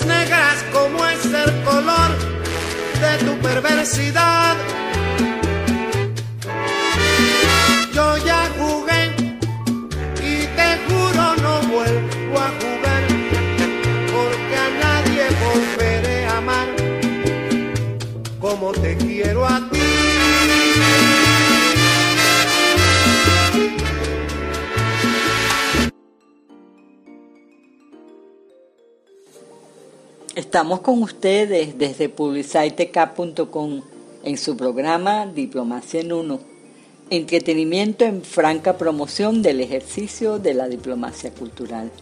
[0.06, 2.10] Negras como es el color
[3.00, 4.56] de tu perversidad.
[7.92, 9.12] Yo ya jugué
[10.22, 13.02] y te juro no vuelvo a jugar,
[14.14, 16.68] porque a nadie volveré a amar
[18.40, 19.79] como te quiero a ti.
[30.50, 33.82] Estamos con ustedes desde publicitec.com
[34.24, 36.40] en su programa Diplomacia en Uno,
[37.08, 41.92] entretenimiento en franca promoción del ejercicio de la diplomacia cultural.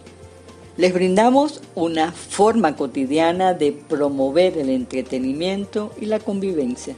[0.78, 6.96] Les brindamos una forma cotidiana de promover el entretenimiento y la convivencia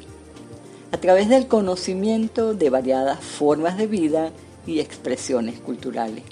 [0.93, 4.31] a través del conocimiento de variadas formas de vida
[4.69, 6.23] y expresiones culturales.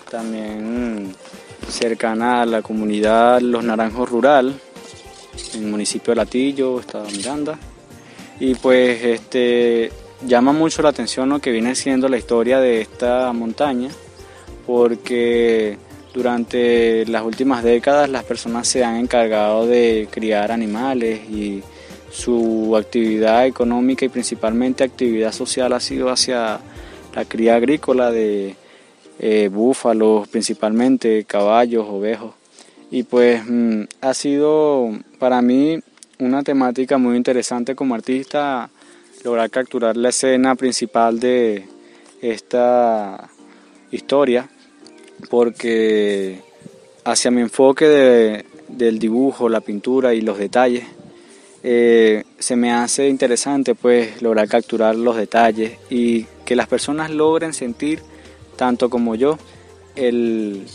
[0.10, 1.16] también
[1.70, 4.60] cercana a la comunidad Los Naranjos Rural,
[5.54, 7.58] en el municipio de Latillo, estado Miranda.
[8.40, 9.92] Y pues este
[10.26, 13.90] llama mucho la atención lo que viene siendo la historia de esta montaña,
[14.66, 15.78] porque
[16.14, 21.62] durante las últimas décadas las personas se han encargado de criar animales y
[22.12, 26.60] su actividad económica y principalmente actividad social ha sido hacia
[27.14, 28.56] la cría agrícola de
[29.20, 32.34] eh, búfalos, principalmente caballos, ovejos.
[32.90, 34.90] Y pues mm, ha sido
[35.20, 35.80] para mí
[36.20, 38.70] una temática muy interesante como artista
[39.24, 41.66] lograr capturar la escena principal de
[42.22, 43.30] esta
[43.92, 44.50] historia
[45.30, 46.40] porque
[47.04, 50.84] hacia mi enfoque de- del dibujo, la pintura y los detalles,
[51.64, 57.54] eh, se me hace interesante pues lograr capturar los detalles y que las personas logren
[57.54, 58.00] sentir,
[58.56, 59.38] tanto como yo,
[59.96, 60.66] el,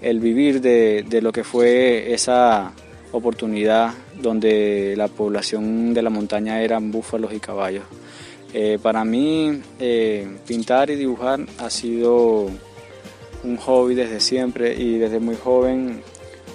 [0.00, 2.72] el vivir de, de lo que fue esa
[3.12, 7.84] oportunidad donde la población de la montaña eran búfalos y caballos.
[8.54, 12.48] Eh, para mí eh, pintar y dibujar ha sido
[13.44, 16.02] un hobby desde siempre y desde muy joven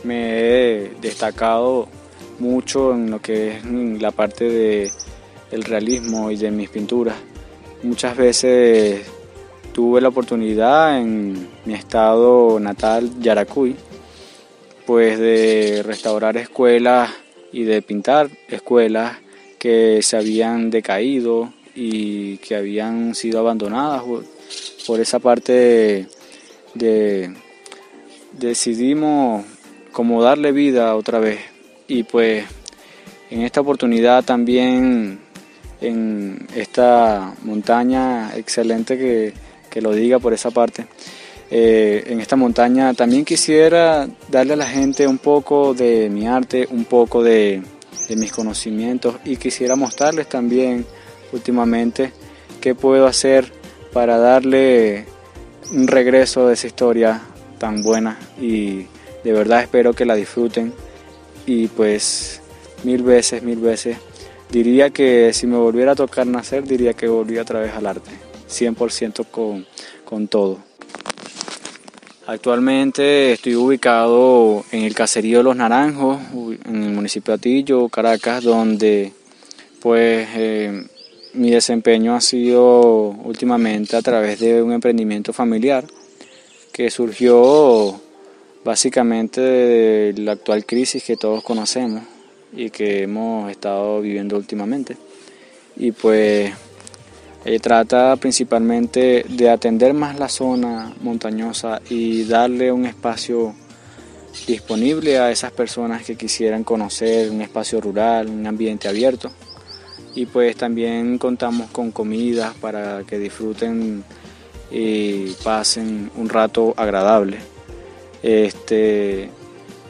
[0.04, 1.88] me he destacado
[2.40, 4.92] mucho en lo que es la parte de
[5.52, 7.16] el realismo y de mis pinturas.
[7.84, 9.02] Muchas veces
[9.72, 13.76] tuve la oportunidad en mi estado natal, Yaracuy,
[14.86, 17.12] pues de restaurar escuelas
[17.52, 19.18] y de pintar escuelas
[19.60, 24.04] que se habían decaído y que habían sido abandonadas.
[24.86, 26.08] Por esa parte
[26.74, 27.34] de,
[28.34, 29.46] decidimos
[29.92, 31.40] como darle vida otra vez
[31.88, 32.46] y pues
[33.30, 35.20] en esta oportunidad también
[35.82, 39.34] en esta montaña excelente que,
[39.70, 40.86] que lo diga por esa parte.
[41.52, 46.68] Eh, en esta montaña también quisiera darle a la gente un poco de mi arte,
[46.72, 47.62] un poco de,
[48.08, 50.86] de mis conocimientos y quisiera mostrarles también
[51.32, 52.12] últimamente
[52.62, 53.52] qué puedo hacer
[53.92, 55.06] para darle
[55.74, 57.22] un regreso de esa historia
[57.58, 58.86] tan buena y
[59.24, 60.74] de verdad espero que la disfruten
[61.46, 62.42] y pues
[62.84, 63.98] mil veces, mil veces
[64.52, 68.12] diría que si me volviera a tocar nacer diría que volví otra vez al arte,
[68.50, 69.66] 100% con,
[70.06, 70.60] con todo.
[72.28, 76.20] Actualmente estoy ubicado en el caserío de Los Naranjos,
[76.66, 79.12] en el municipio de Atillo, Caracas, donde
[79.82, 80.88] pues eh,
[81.34, 85.86] mi desempeño ha sido últimamente a través de un emprendimiento familiar
[86.72, 88.00] que surgió
[88.64, 92.04] básicamente de la actual crisis que todos conocemos
[92.56, 94.96] y que hemos estado viviendo últimamente.
[95.76, 96.52] Y pues
[97.46, 103.56] eh, trata principalmente de atender más la zona montañosa y darle un espacio
[104.48, 109.32] disponible a esas personas que quisieran conocer un espacio rural, un ambiente abierto
[110.16, 114.04] y pues también contamos con comidas para que disfruten
[114.72, 117.38] y pasen un rato agradable.
[118.22, 119.30] Este,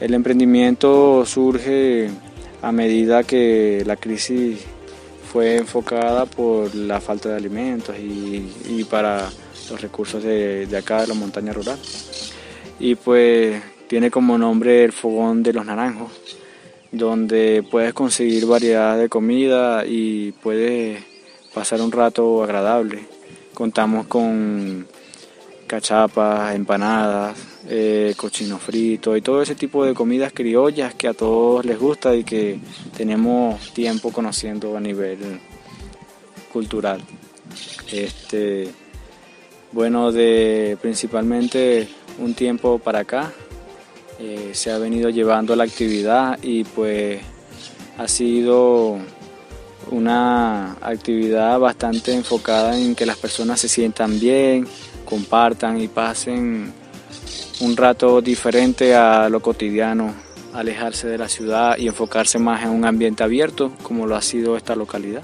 [0.00, 2.10] el emprendimiento surge
[2.62, 4.60] a medida que la crisis
[5.30, 9.30] fue enfocada por la falta de alimentos y, para
[9.70, 11.78] los recursos de, de, acá de la montaña rural.
[12.78, 16.10] Y pues tiene como nombre el Fogón de los Naranjos
[16.94, 21.02] donde puedes conseguir variedad de comida y puedes
[21.52, 23.04] pasar un rato agradable.
[23.52, 24.86] Contamos con
[25.66, 27.36] cachapas, empanadas,
[27.68, 32.14] eh, cochino frito y todo ese tipo de comidas criollas que a todos les gusta
[32.14, 32.60] y que
[32.96, 35.18] tenemos tiempo conociendo a nivel
[36.52, 37.00] cultural.
[37.90, 38.68] Este,
[39.72, 41.88] bueno, de principalmente
[42.18, 43.32] un tiempo para acá
[44.18, 47.20] eh, se ha venido llevando la actividad y pues
[47.98, 48.98] ha sido
[49.90, 54.66] una actividad bastante enfocada en que las personas se sientan bien,
[55.04, 56.72] compartan y pasen
[57.60, 60.14] un rato diferente a lo cotidiano,
[60.52, 64.56] alejarse de la ciudad y enfocarse más en un ambiente abierto como lo ha sido
[64.56, 65.22] esta localidad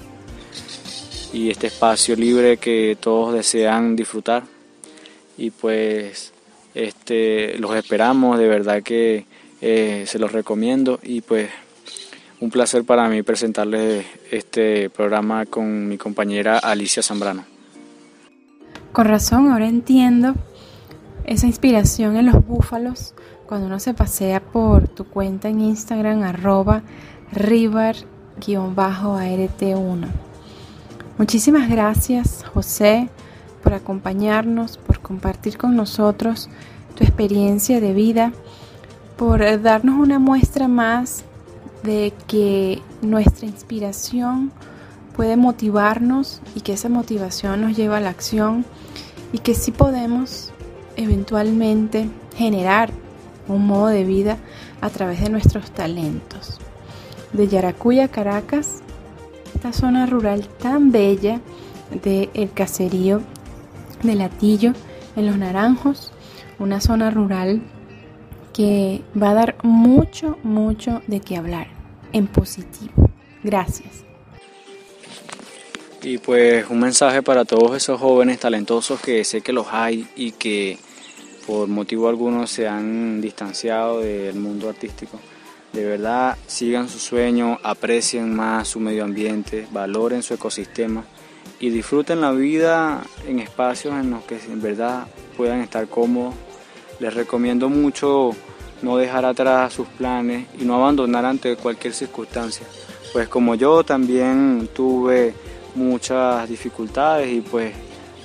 [1.33, 4.43] y este espacio libre que todos desean disfrutar.
[5.37, 6.33] Y pues
[6.75, 9.25] este, los esperamos, de verdad que
[9.61, 11.49] eh, se los recomiendo y pues
[12.39, 17.45] un placer para mí presentarles este programa con mi compañera Alicia Zambrano.
[18.91, 20.33] Con razón, ahora entiendo
[21.25, 23.13] esa inspiración en los búfalos
[23.45, 26.81] cuando uno se pasea por tu cuenta en Instagram arroba
[27.31, 30.07] river-art1.
[31.17, 33.09] Muchísimas gracias José
[33.63, 36.49] por acompañarnos, por compartir con nosotros
[36.95, 38.33] tu experiencia de vida,
[39.17, 41.23] por darnos una muestra más
[41.83, 44.51] de que nuestra inspiración
[45.15, 48.65] puede motivarnos y que esa motivación nos lleva a la acción
[49.33, 50.51] y que sí podemos
[50.95, 52.91] eventualmente generar
[53.47, 54.37] un modo de vida
[54.81, 56.59] a través de nuestros talentos.
[57.33, 58.81] De Yaracuya, Caracas,
[59.53, 61.39] esta zona rural tan bella
[62.03, 63.21] del el caserío
[64.03, 64.73] de Latillo
[65.15, 66.11] en Los Naranjos,
[66.59, 67.61] una zona rural
[68.53, 71.67] que va a dar mucho, mucho de qué hablar
[72.11, 73.09] en positivo.
[73.43, 74.03] Gracias.
[76.03, 80.31] Y pues un mensaje para todos esos jóvenes talentosos que sé que los hay y
[80.31, 80.79] que
[81.45, 85.19] por motivo alguno se han distanciado del mundo artístico.
[85.73, 91.03] De verdad, sigan su sueño, aprecien más su medio ambiente, valoren su ecosistema
[91.61, 95.05] y disfruten la vida en espacios en los que en verdad
[95.37, 96.33] puedan estar cómodos.
[96.99, 98.31] Les recomiendo mucho
[98.81, 102.65] no dejar atrás sus planes y no abandonar ante cualquier circunstancia.
[103.13, 105.35] Pues como yo también tuve
[105.75, 107.73] muchas dificultades y pues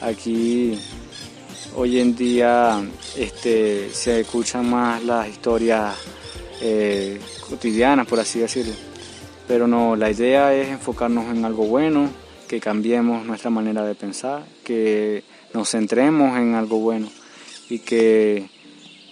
[0.00, 0.80] aquí
[1.74, 2.82] hoy en día
[3.18, 5.94] este, se escuchan más las historias
[6.62, 7.20] eh,
[7.50, 8.72] cotidianas, por así decirlo.
[9.46, 12.08] Pero no, la idea es enfocarnos en algo bueno,
[12.46, 15.22] que cambiemos nuestra manera de pensar, que
[15.52, 17.08] nos centremos en algo bueno
[17.68, 18.48] y que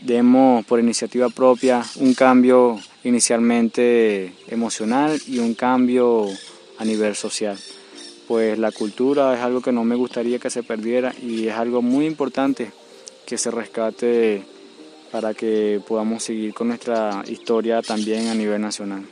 [0.03, 6.26] demos por iniciativa propia un cambio inicialmente emocional y un cambio
[6.78, 7.59] a nivel social.
[8.28, 11.82] Pues la cultura es algo que no me gustaría que se perdiera y es algo
[11.82, 12.70] muy importante
[13.26, 14.43] que se rescate
[15.11, 19.05] para que podamos seguir con nuestra historia también a nivel nacional.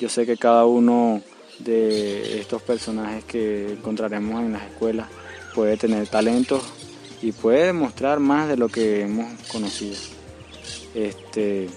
[0.00, 1.22] Yo sé que cada uno
[1.58, 5.08] de estos personajes que encontraremos en las escuelas
[5.54, 6.62] puede tener talentos
[7.22, 9.96] y puede mostrar más de lo que hemos conocido.
[10.94, 11.68] Este,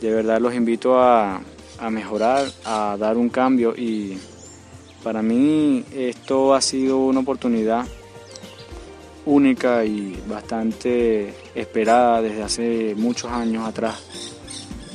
[0.00, 1.40] de verdad los invito a,
[1.78, 4.18] a mejorar, a dar un cambio y
[5.02, 7.86] para mí esto ha sido una oportunidad
[9.26, 14.00] única y bastante esperada desde hace muchos años atrás,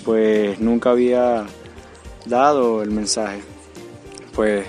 [0.03, 1.45] pues nunca había
[2.25, 3.52] dado el mensaje.
[4.35, 4.65] Pues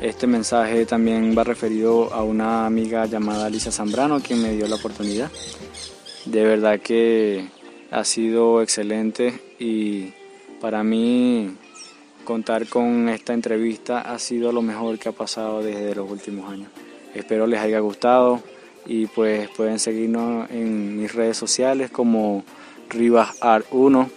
[0.00, 4.76] este mensaje también va referido a una amiga llamada Alicia Zambrano, quien me dio la
[4.76, 5.30] oportunidad.
[6.24, 7.48] De verdad que
[7.90, 10.12] ha sido excelente y
[10.60, 11.54] para mí
[12.24, 16.70] contar con esta entrevista ha sido lo mejor que ha pasado desde los últimos años.
[17.14, 18.42] Espero les haya gustado
[18.86, 22.42] y pues pueden seguirnos en mis redes sociales como
[22.88, 24.10] Rivas Art 1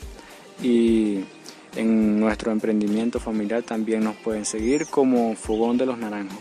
[0.63, 1.19] y
[1.77, 6.37] en nuestro emprendimiento familiar también nos pueden seguir como Fogón de los Naranjos.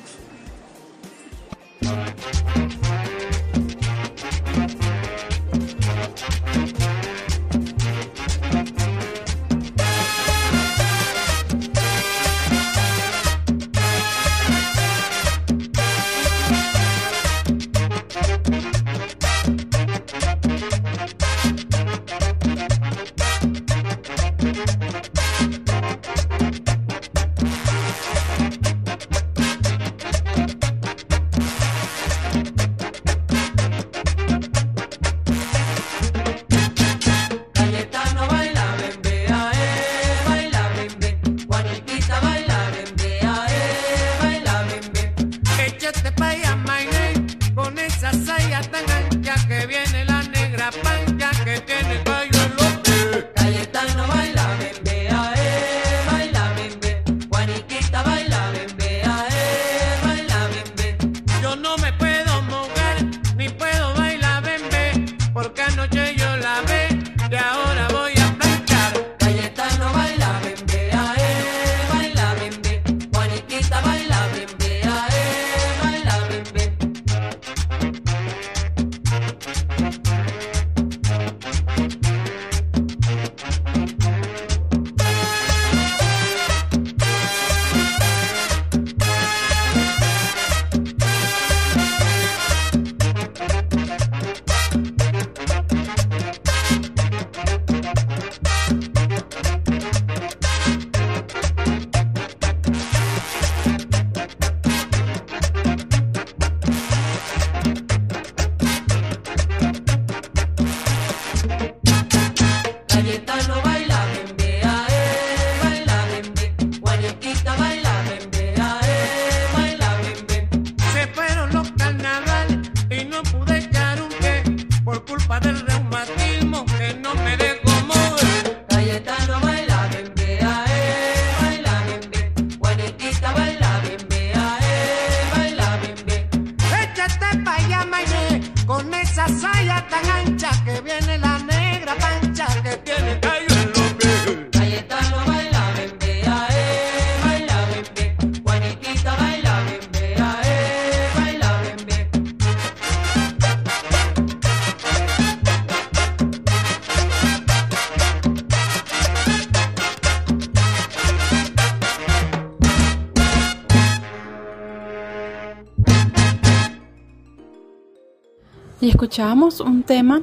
[169.17, 170.21] Escuchábamos un tema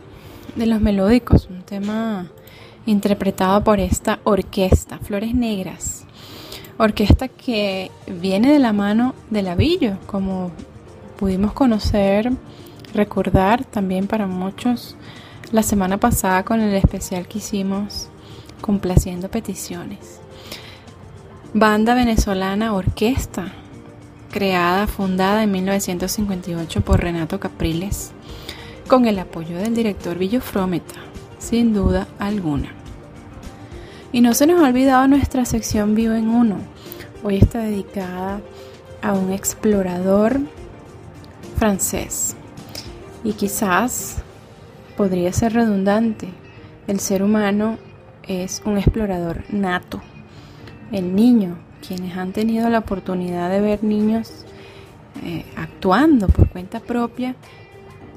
[0.56, 2.28] de los melódicos, un tema
[2.86, 6.06] interpretado por esta orquesta, Flores Negras.
[6.78, 10.52] Orquesta que viene de la mano de Lavillo, como
[11.18, 12.32] pudimos conocer,
[12.94, 14.96] recordar también para muchos
[15.52, 18.10] la semana pasada con el especial que hicimos
[18.62, 20.20] complaciendo peticiones.
[21.56, 23.54] Banda venezolana Orquesta,
[24.30, 28.12] creada, fundada en 1958 por Renato Capriles,
[28.88, 30.96] con el apoyo del director Villo Frometa,
[31.40, 32.70] sin duda alguna.
[34.12, 36.58] Y no se nos ha olvidado nuestra sección Vivo en Uno,
[37.24, 38.42] hoy está dedicada
[39.02, 40.40] a un explorador
[41.58, 42.36] francés.
[43.24, 44.18] Y quizás
[44.98, 46.30] podría ser redundante.
[46.88, 47.78] El ser humano
[48.28, 50.02] es un explorador nato.
[50.92, 54.46] El niño, quienes han tenido la oportunidad de ver niños
[55.24, 57.36] eh, actuando por cuenta propia,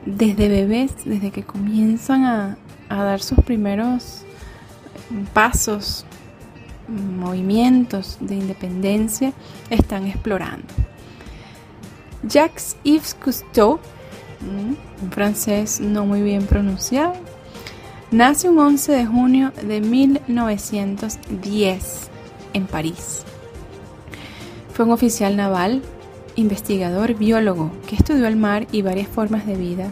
[0.06, 2.56] desde bebés, desde que comienzan a,
[2.88, 4.22] a dar sus primeros
[5.34, 6.06] pasos,
[6.88, 9.34] movimientos de independencia,
[9.70, 10.68] están explorando.
[12.22, 13.80] Jacques-Yves Cousteau,
[14.40, 14.78] un
[15.10, 17.14] francés no muy bien pronunciado,
[18.10, 22.10] nace un 11 de junio de 1910
[22.52, 23.24] en París.
[24.72, 25.82] Fue un oficial naval,
[26.36, 29.90] investigador, biólogo que estudió el mar y varias formas de vida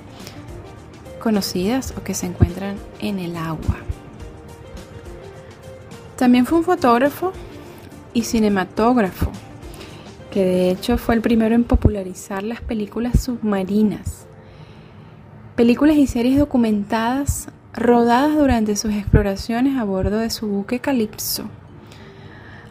[1.18, 3.76] conocidas o que se encuentran en el agua.
[6.16, 7.32] También fue un fotógrafo
[8.12, 9.32] y cinematógrafo,
[10.30, 14.26] que de hecho fue el primero en popularizar las películas submarinas.
[15.56, 21.44] Películas y series documentadas rodadas durante sus exploraciones a bordo de su buque Calypso.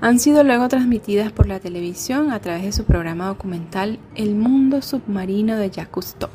[0.04, 4.82] Han sido luego transmitidas por la televisión a través de su programa documental El mundo
[4.82, 6.30] submarino de Jacques Cousteau,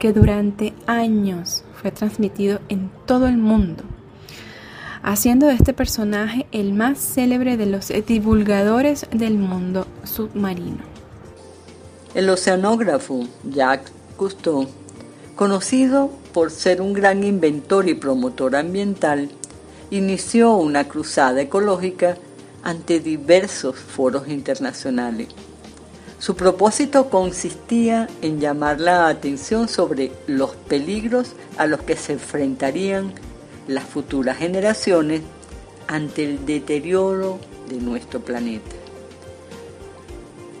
[0.00, 3.84] que durante años fue transmitido en todo el mundo
[5.04, 10.78] haciendo de este personaje el más célebre de los divulgadores del mundo submarino.
[12.16, 14.66] El oceanógrafo Jacques Cousteau,
[15.36, 19.30] conocido por ser un gran inventor y promotor ambiental,
[19.92, 22.18] inició una cruzada ecológica
[22.62, 25.28] ante diversos foros internacionales.
[26.18, 33.12] Su propósito consistía en llamar la atención sobre los peligros a los que se enfrentarían
[33.68, 35.20] las futuras generaciones
[35.86, 37.38] ante el deterioro
[37.68, 38.74] de nuestro planeta.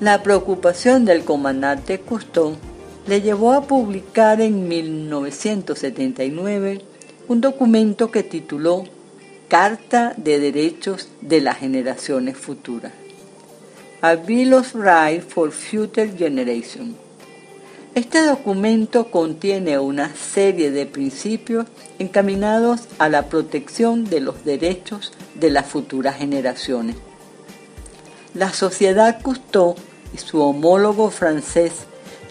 [0.00, 2.56] La preocupación del comandante Cousteau
[3.08, 6.82] le llevó a publicar en 1979
[7.26, 8.84] un documento que tituló
[9.48, 12.92] Carta de Derechos de las Generaciones Futuras.
[14.02, 16.94] A Bill of Rights for Future Generations.
[17.94, 21.64] Este documento contiene una serie de principios
[21.98, 26.96] encaminados a la protección de los derechos de las futuras generaciones.
[28.34, 29.76] La sociedad Cousteau
[30.12, 31.72] y su homólogo francés,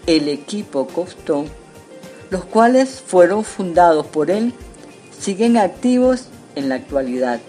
[0.06, 1.48] el equipo Cousteau,
[2.30, 4.54] los cuales fueron fundados por él,
[5.20, 7.40] siguen activos en la actualidad.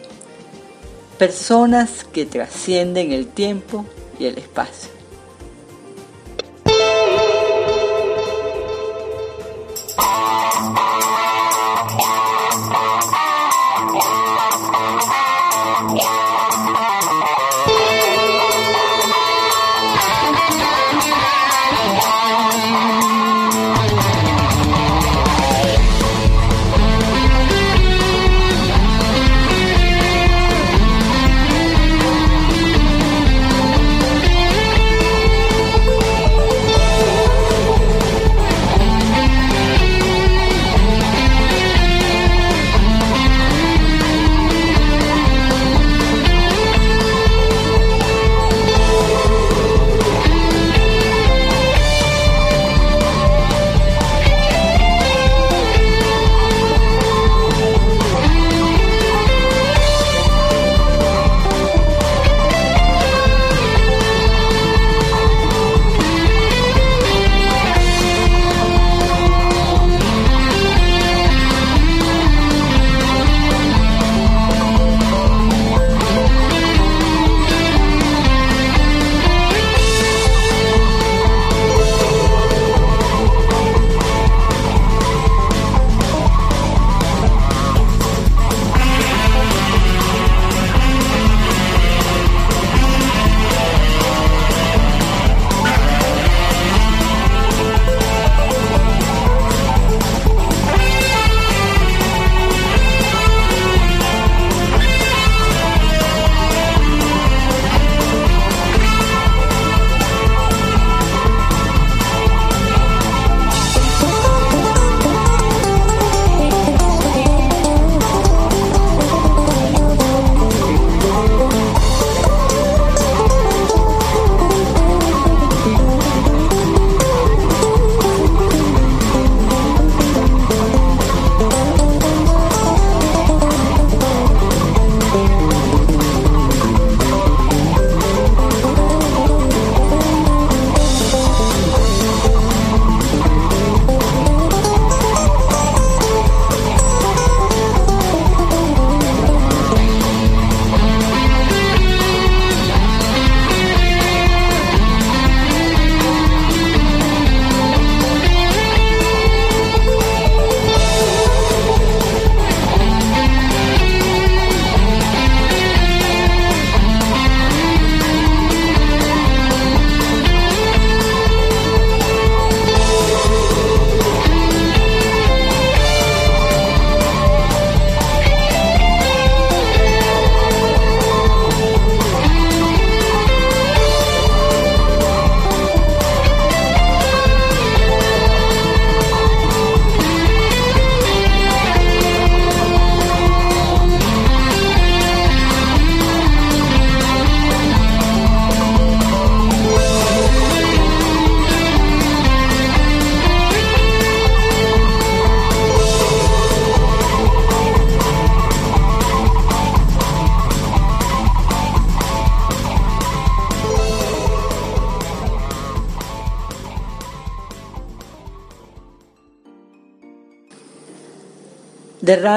[1.18, 3.84] Personas que trascienden el tiempo
[4.18, 4.97] y el espacio.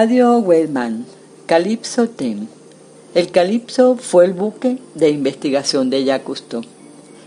[0.01, 1.05] De Radio Wellman,
[1.45, 2.49] Calypso Ten.
[3.13, 6.63] El Calypso fue el buque de investigación de Cousteau,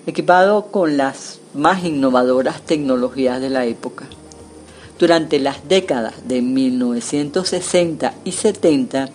[0.09, 4.07] equipado con las más innovadoras tecnologías de la época.
[4.99, 9.09] Durante las décadas de 1960 y 70,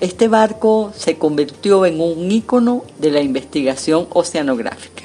[0.00, 5.04] este barco se convirtió en un ícono de la investigación oceanográfica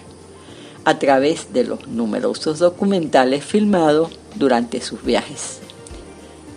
[0.86, 5.60] a través de los numerosos documentales filmados durante sus viajes.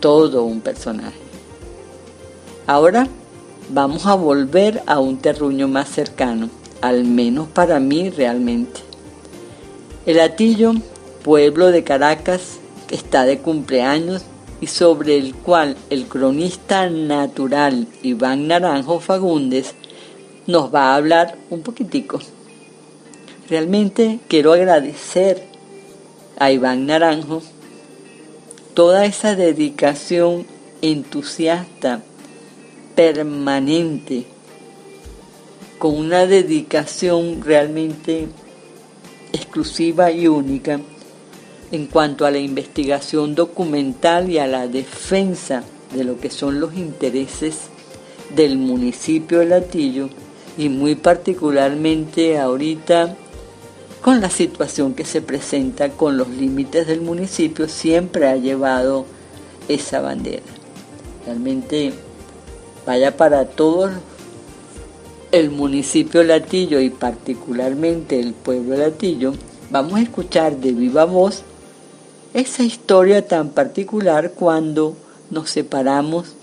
[0.02, 1.14] Todo un personaje.
[2.66, 3.06] Ahora
[3.70, 6.50] vamos a volver a un terruño más cercano,
[6.80, 8.80] al menos para mí realmente.
[10.04, 10.72] El Atillo,
[11.22, 14.24] pueblo de Caracas, que está de cumpleaños
[14.60, 19.76] y sobre el cual el cronista natural Iván Naranjo Fagundes
[20.48, 22.18] nos va a hablar un poquitico.
[23.48, 25.44] Realmente quiero agradecer
[26.40, 27.40] a Iván Naranjo
[28.74, 30.46] toda esa dedicación
[30.80, 32.02] entusiasta,
[32.94, 34.24] permanente,
[35.78, 38.28] con una dedicación realmente
[39.32, 40.80] exclusiva y única
[41.70, 45.64] en cuanto a la investigación documental y a la defensa
[45.94, 47.68] de lo que son los intereses
[48.34, 50.08] del municipio de Latillo
[50.56, 53.16] y muy particularmente ahorita
[54.02, 59.06] con la situación que se presenta con los límites del municipio siempre ha llevado
[59.68, 60.42] esa bandera.
[61.24, 61.92] Realmente
[62.84, 63.92] vaya para todos
[65.30, 69.34] el municipio Latillo y particularmente el pueblo Latillo,
[69.70, 71.44] vamos a escuchar de viva voz
[72.34, 74.96] esa historia tan particular cuando
[75.30, 76.34] nos separamos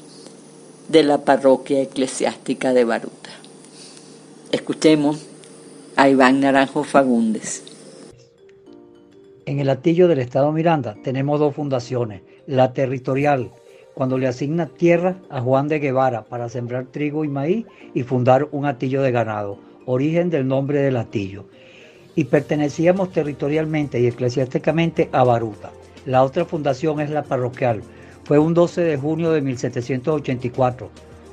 [0.88, 3.30] de la parroquia eclesiástica de Baruta.
[4.52, 5.29] Escuchemos
[6.00, 7.62] a Iván Naranjo Fagundes.
[9.46, 13.52] En el Atillo del Estado Miranda tenemos dos fundaciones, la territorial,
[13.96, 18.48] cuando le asigna tierra a Juan de Guevara para sembrar trigo y maíz y fundar
[18.54, 21.48] un atillo de ganado, origen del nombre del atillo.
[22.16, 25.70] Y pertenecíamos territorialmente y eclesiásticamente a Baruta.
[26.06, 27.82] La otra fundación es la parroquial.
[28.24, 30.90] Fue un 12 de junio de 1784.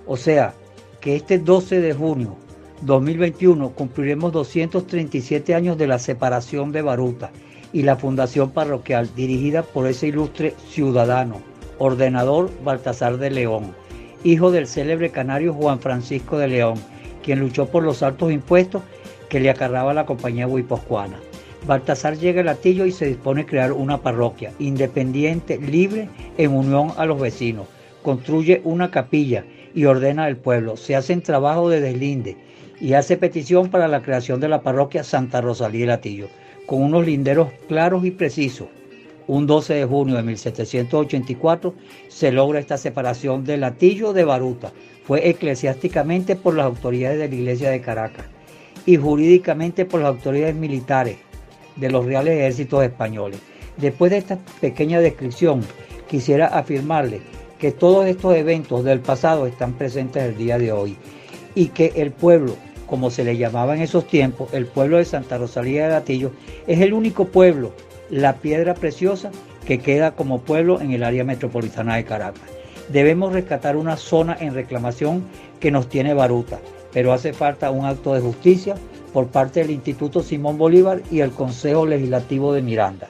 [0.09, 0.55] O sea,
[1.01, 2.37] que este 12 de junio
[2.83, 7.31] 2021 cumpliremos 237 años de la separación de Baruta
[7.73, 11.41] y la fundación parroquial dirigida por ese ilustre ciudadano,
[11.79, 13.75] ordenador Baltasar de León,
[14.25, 16.75] hijo del célebre canario Juan Francisco de León,
[17.25, 18.83] quien luchó por los altos impuestos
[19.31, 21.19] que le acarraba la compañía huiposcuana.
[21.67, 26.09] Baltasar llega al Atillo y se dispone a crear una parroquia independiente, libre,
[26.39, 27.67] en unión a los vecinos.
[28.03, 30.77] Construye una capilla y ordena al pueblo.
[30.77, 32.37] Se hacen trabajo de deslinde
[32.81, 36.29] y hace petición para la creación de la parroquia Santa Rosalía del Atillo,
[36.67, 38.69] con unos linderos claros y precisos.
[39.27, 41.75] Un 12 de junio de 1784
[42.09, 44.73] se logra esta separación del Atillo de Baruta.
[45.05, 48.27] Fue eclesiásticamente por las autoridades de la Iglesia de Caracas
[48.85, 51.17] y jurídicamente por las autoridades militares
[51.75, 53.41] de los reales ejércitos españoles.
[53.77, 55.63] Después de esta pequeña descripción,
[56.09, 57.21] quisiera afirmarle
[57.59, 60.97] que todos estos eventos del pasado están presentes el día de hoy
[61.57, 62.55] y que el pueblo,
[62.87, 66.31] como se le llamaba en esos tiempos, el pueblo de Santa Rosalía de Gatillo,
[66.69, 67.73] es el único pueblo,
[68.11, 69.33] la piedra preciosa
[69.67, 72.49] que queda como pueblo en el área metropolitana de Caracas.
[72.93, 75.25] Debemos rescatar una zona en reclamación
[75.59, 76.61] que nos tiene Baruta,
[76.93, 78.77] pero hace falta un acto de justicia
[79.13, 83.09] por parte del Instituto Simón Bolívar y el Consejo Legislativo de Miranda.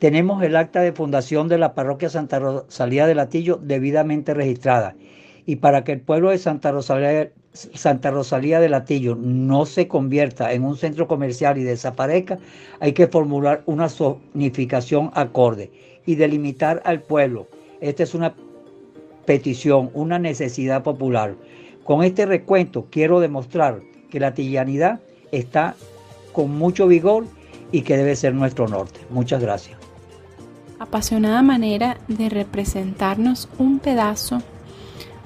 [0.00, 4.96] Tenemos el acta de fundación de la parroquia Santa Rosalía de Latillo debidamente registrada.
[5.46, 10.52] Y para que el pueblo de Santa Rosalía, Santa Rosalía de Latillo no se convierta
[10.52, 12.38] en un centro comercial y desaparezca,
[12.78, 15.72] hay que formular una zonificación acorde
[16.06, 17.48] y delimitar al pueblo.
[17.80, 18.34] Esta es una
[19.26, 21.34] petición, una necesidad popular.
[21.84, 23.80] Con este recuento quiero demostrar
[24.10, 25.00] que la tillanidad
[25.32, 25.74] está
[26.32, 27.24] con mucho vigor
[27.72, 29.00] y que debe ser nuestro norte.
[29.10, 29.78] Muchas gracias.
[30.78, 34.42] Apasionada manera de representarnos un pedazo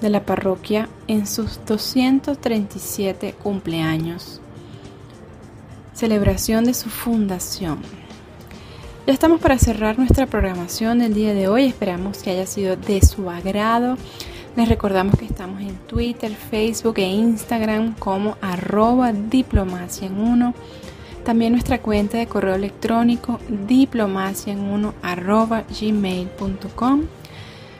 [0.00, 4.40] de la parroquia en sus 237 cumpleaños.
[5.94, 7.78] Celebración de su fundación.
[9.06, 11.66] Ya estamos para cerrar nuestra programación del día de hoy.
[11.66, 13.98] Esperamos que haya sido de su agrado.
[14.56, 20.54] Les recordamos que estamos en Twitter, Facebook e Instagram como arroba diplomacia en uno.
[21.24, 27.02] También nuestra cuenta de correo electrónico diplomacia en uno arroba gmail.com.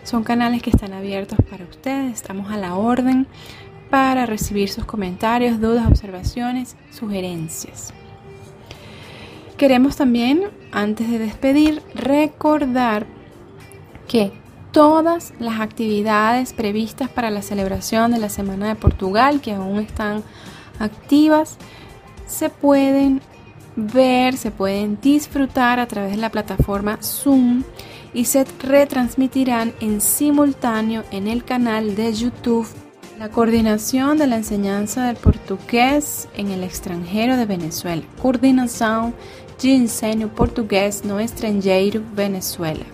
[0.05, 2.13] Son canales que están abiertos para ustedes.
[2.13, 3.27] Estamos a la orden
[3.89, 7.95] para recibir sus comentarios, dudas, observaciones, sugerencias.
[9.57, 13.07] Queremos también, antes de despedir, recordar
[14.07, 14.33] que
[14.73, 20.23] todas las actividades previstas para la celebración de la Semana de Portugal que aún están
[20.81, 21.57] activas
[22.27, 23.23] se pueden
[23.77, 27.63] ver, se pueden disfrutar a través de la plataforma Zoom
[28.15, 32.67] y se retransmitirán en simultáneo en el canal de YouTube.
[33.19, 38.03] La coordinación de la enseñanza del portugués en el extranjero de Venezuela.
[38.23, 39.13] Coordinação
[39.61, 42.85] de ensino português no estrangeiro Venezuela.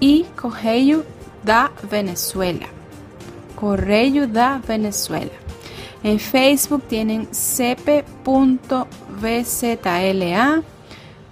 [0.00, 1.04] E Correio
[1.42, 2.66] da Venezuela.
[3.54, 5.32] Correio da Venezuela.
[6.02, 8.86] En Facebook tienen cp.vzla,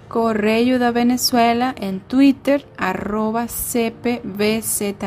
[0.09, 5.01] Correio da Venezuela, en Twitter arroba cpvzla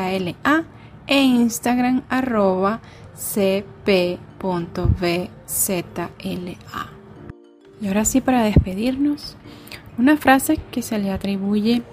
[1.07, 2.79] e Instagram arroba
[3.13, 3.69] cp.vzla.
[7.81, 9.35] Y ahora sí para despedirnos,
[9.97, 11.83] una frase que se le atribuye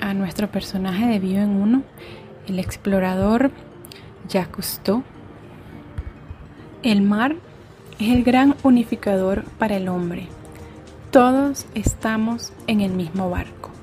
[0.00, 1.82] a nuestro personaje de Vivo en Uno,
[2.48, 3.50] el explorador
[4.26, 5.02] Jacques Cousteau.
[6.82, 7.36] El mar
[7.98, 10.28] es el gran unificador para el hombre.
[11.16, 13.75] Todos estamos en el mismo barco.